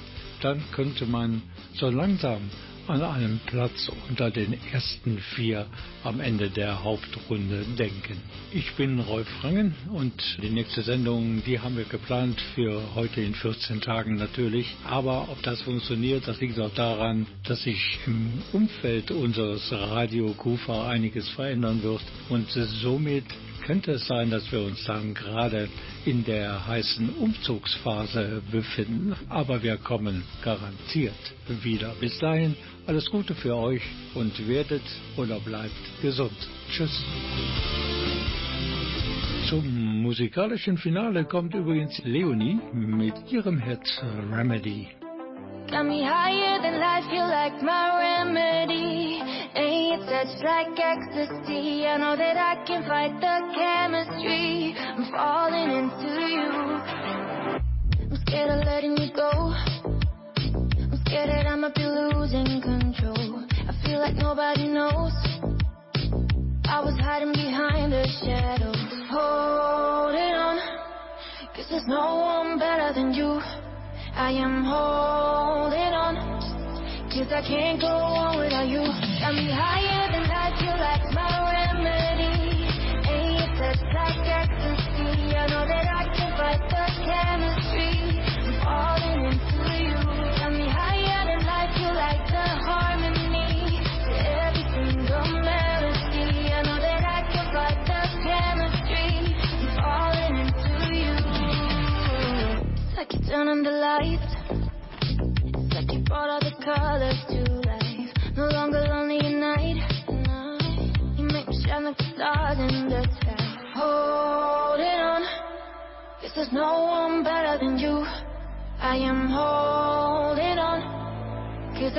Dann 0.40 0.62
könnte 0.72 1.06
man 1.06 1.42
so 1.74 1.88
langsam 1.88 2.42
an 2.88 3.02
einem 3.02 3.40
Platz 3.46 3.90
unter 4.08 4.30
den 4.30 4.54
ersten 4.72 5.18
vier 5.34 5.66
am 6.04 6.20
Ende 6.20 6.50
der 6.50 6.84
Hauptrunde 6.84 7.64
denken. 7.78 8.20
Ich 8.52 8.72
bin 8.74 9.00
Rolf 9.00 9.26
Rangen 9.42 9.74
und 9.92 10.12
die 10.42 10.50
nächste 10.50 10.82
Sendung, 10.82 11.42
die 11.44 11.58
haben 11.58 11.76
wir 11.76 11.84
geplant 11.84 12.40
für 12.54 12.80
heute 12.94 13.20
in 13.20 13.34
14 13.34 13.80
Tagen 13.80 14.16
natürlich. 14.16 14.74
Aber 14.84 15.28
ob 15.30 15.42
das 15.42 15.62
funktioniert, 15.62 16.28
das 16.28 16.40
liegt 16.40 16.58
auch 16.60 16.74
daran, 16.74 17.26
dass 17.44 17.62
sich 17.62 17.98
im 18.06 18.32
Umfeld 18.52 19.10
unseres 19.10 19.72
Radio 19.72 20.32
Kufa 20.34 20.88
einiges 20.88 21.28
verändern 21.30 21.82
wird 21.82 22.02
und 22.28 22.48
somit 22.50 23.24
könnte 23.66 23.92
es 23.92 24.06
sein, 24.06 24.30
dass 24.30 24.52
wir 24.52 24.60
uns 24.60 24.84
dann 24.84 25.12
gerade 25.12 25.68
in 26.04 26.24
der 26.24 26.68
heißen 26.68 27.10
Umzugsphase 27.16 28.40
befinden. 28.52 29.16
Aber 29.28 29.60
wir 29.64 29.76
kommen 29.76 30.22
garantiert 30.44 31.12
wieder. 31.62 31.92
Bis 31.98 32.16
dahin 32.20 32.54
alles 32.86 33.10
Gute 33.10 33.34
für 33.34 33.56
euch 33.56 33.82
und 34.14 34.48
werdet 34.48 34.82
oder 35.16 35.40
bleibt 35.40 35.72
gesund. 36.02 36.36
Tschüss. 36.70 37.04
Zum 39.48 40.02
musikalischen 40.02 40.76
Finale 40.76 41.24
kommt 41.24 41.54
übrigens 41.54 42.00
Leonie 42.04 42.58
mit 42.72 43.14
ihrem 43.30 43.58
Hit 43.58 44.02
Remedy. 44.30 44.88
Got 45.70 45.86
me 45.86 46.04
higher 46.04 46.60
than 46.62 46.78
life, 46.78 47.06
you 47.12 47.22
like 47.22 47.60
my 47.60 48.22
remedy. 48.22 49.20
Ain't 49.56 49.98
your 49.98 50.06
touch 50.06 50.42
like 50.42 50.78
ecstasy. 50.78 51.86
I 51.86 51.96
know 51.98 52.16
that 52.16 52.36
I 52.36 52.64
can 52.66 52.84
fight 52.84 53.20
the 53.20 53.42
chemistry. 53.52 54.76
I'm 54.78 55.10
falling 55.10 55.70
into 55.70 56.06
you. 56.30 56.46
I'm 58.10 58.16
scared 58.26 58.50
of 58.50 58.64
letting 58.64 58.96
you 58.96 59.12
go. 59.12 59.75
Scared 61.06 61.28
that 61.30 61.46
I 61.46 61.54
might 61.54 61.74
be 61.74 61.86
losing 61.86 62.60
control. 62.60 63.46
I 63.46 63.72
feel 63.86 64.00
like 64.00 64.16
nobody 64.16 64.66
knows. 64.66 65.14
I 66.66 66.82
was 66.82 66.98
hiding 66.98 67.30
behind 67.30 67.92
the 67.92 68.02
shadows. 68.20 68.74
Holding 69.06 70.34
on. 70.34 70.58
Cause 71.54 71.66
there's 71.70 71.86
no 71.86 72.16
one 72.16 72.58
better 72.58 72.92
than 72.92 73.14
you. 73.14 73.40
I 74.18 74.32
am 74.32 74.64
holding 74.64 75.94
on, 75.94 76.16
cause 77.14 77.30
I 77.30 77.40
can't 77.46 77.80
go 77.80 77.86
on 77.86 78.40
without 78.42 78.66
you. 78.66 78.82
Got 79.20 79.34
me 79.38 79.46
higher 79.46 80.10
than 80.10 80.26
life, 80.26 80.58
you 80.58 80.74
like 80.74 81.06
my 81.14 81.30
remedy. 81.54 82.66
Ain't 83.06 83.46
your 83.46 83.50
touch 83.62 83.78
like 83.94 84.26
ecstasy. 84.26 85.36
I 85.38 85.46
know 85.54 85.68
that 85.70 85.86
I 85.86 86.10
can 86.16 86.34
fight 86.34 86.66
the 86.66 86.84
chemistry. 87.06 88.18
I'm 88.42 88.58
falling 88.64 89.30
into 89.30 89.45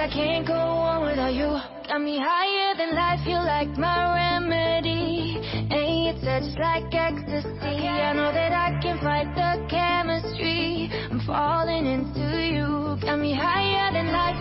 I 0.08 0.10
can't 0.10 0.48
go 0.48 0.54
on 0.54 1.06
without 1.06 1.34
you. 1.34 1.60
Got 1.86 2.00
me 2.00 2.18
higher 2.18 2.76
than 2.78 2.96
life, 2.96 3.20
you 3.28 3.36
like 3.36 3.78
my 3.78 4.16
remedy. 4.16 5.36
Ain't 5.70 6.24
your 6.24 6.24
touch 6.24 6.48
like 6.58 6.88
ecstasy. 6.96 7.84
I 7.84 8.14
know 8.14 8.32
that 8.32 8.54
I 8.54 8.80
can 8.82 9.04
fight 9.04 9.28
the 9.36 9.68
chemistry. 9.68 10.90
I'm 11.12 11.20
falling 11.28 11.86
into 11.86 12.24
you. 12.40 12.96
Got 13.02 13.20
me 13.20 13.36
higher 13.36 13.92
than 13.92 14.08
life, 14.14 14.37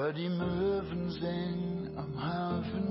hör 0.00 0.12
die 0.14 0.30
Möwen 0.30 1.10
singen 1.10 1.90
am 1.96 2.12
Hafen. 2.16 2.88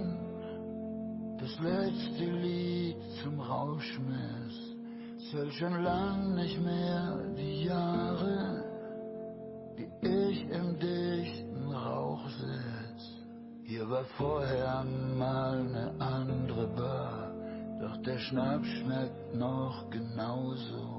das 1.39 1.57
letzte 1.59 2.25
Lied 2.25 2.97
zum 3.23 3.39
Rauschmiss. 3.39 4.57
Zähl 5.31 5.51
schon 5.51 5.83
lang 5.83 6.35
nicht 6.35 6.59
mehr 6.61 7.17
die 7.35 7.63
Jahre, 7.63 8.63
die 9.77 9.89
ich 10.05 10.39
im 10.49 10.77
dichten 10.77 11.71
Rauch 11.71 12.27
sitz. 12.29 13.03
Hier 13.63 13.89
war 13.89 14.05
vorher 14.17 14.85
mal 15.17 15.63
ne 15.63 15.91
andere 15.99 16.67
Bar, 16.67 17.31
doch 17.81 17.97
der 18.03 18.19
Schnaps 18.19 18.67
schmeckt 18.67 19.35
noch 19.35 19.89
genauso. 19.89 20.98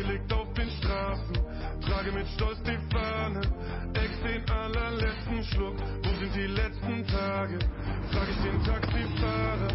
Konfetti 0.00 0.12
liegt 0.12 0.32
auf 0.32 0.52
den 0.54 0.70
Straßen. 0.70 1.34
Trage 1.80 2.12
mit 2.12 2.26
Stolz 2.28 2.62
die 2.62 2.78
Fahne, 2.92 3.40
ex 3.94 4.22
den 4.22 4.50
allerletzten 4.50 5.44
Schluck. 5.44 5.76
Wo 6.02 6.08
sind 6.18 6.34
die 6.34 6.46
letzten 6.46 7.06
Tage? 7.06 7.58
Frag 8.12 8.28
ich 8.28 8.42
den 8.42 8.62
Taxifahrer. 8.64 9.70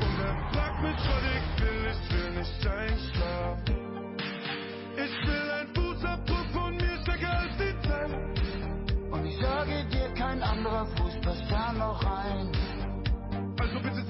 Und 0.00 0.20
er 0.20 0.52
fragt 0.52 0.82
mich, 0.82 0.96
was 0.96 1.24
ich 1.36 1.62
will, 1.62 1.86
ich 1.90 2.12
will 2.12 2.30
nicht 2.38 2.66
einschlafen. 2.66 3.76
Ich 4.96 5.28
will 5.28 5.50
ein 5.50 5.68
Fußabdruck 5.74 6.46
von 6.52 6.76
mir 6.76 6.98
stärker 7.02 7.38
als 7.38 7.56
die 7.56 7.88
Zeit. 7.88 8.10
Und 9.10 9.26
ich 9.26 9.36
sage 9.38 9.84
dir, 9.90 10.08
kein 10.14 10.42
anderer 10.42 10.86
Fuß 10.96 11.20
passt 11.22 11.50
da 11.50 11.72
noch 11.72 12.04
rein. 12.04 12.52
Also 13.58 13.80
bitte 13.80 14.09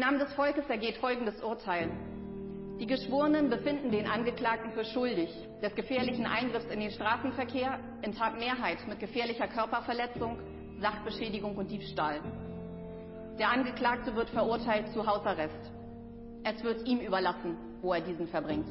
Namen 0.00 0.18
des 0.18 0.32
Volkes 0.32 0.64
ergeht 0.68 0.96
folgendes 0.96 1.42
Urteil. 1.42 1.90
Die 2.80 2.86
Geschworenen 2.86 3.50
befinden 3.50 3.90
den 3.90 4.06
Angeklagten 4.06 4.72
für 4.72 4.84
schuldig 4.86 5.30
des 5.62 5.74
gefährlichen 5.74 6.24
Eingriffs 6.24 6.72
in 6.72 6.80
den 6.80 6.90
Straßenverkehr 6.90 7.78
in 8.00 8.14
Tatmehrheit 8.14 8.78
mit 8.88 8.98
gefährlicher 8.98 9.46
Körperverletzung, 9.46 10.38
Sachbeschädigung 10.80 11.54
und 11.56 11.70
Diebstahl. 11.70 12.22
Der 13.38 13.50
Angeklagte 13.50 14.16
wird 14.16 14.30
verurteilt 14.30 14.88
zu 14.94 15.06
Hausarrest. 15.06 15.70
Es 16.44 16.64
wird 16.64 16.88
ihm 16.88 17.00
überlassen, 17.00 17.58
wo 17.82 17.92
er 17.92 18.00
diesen 18.00 18.26
verbringt. 18.28 18.68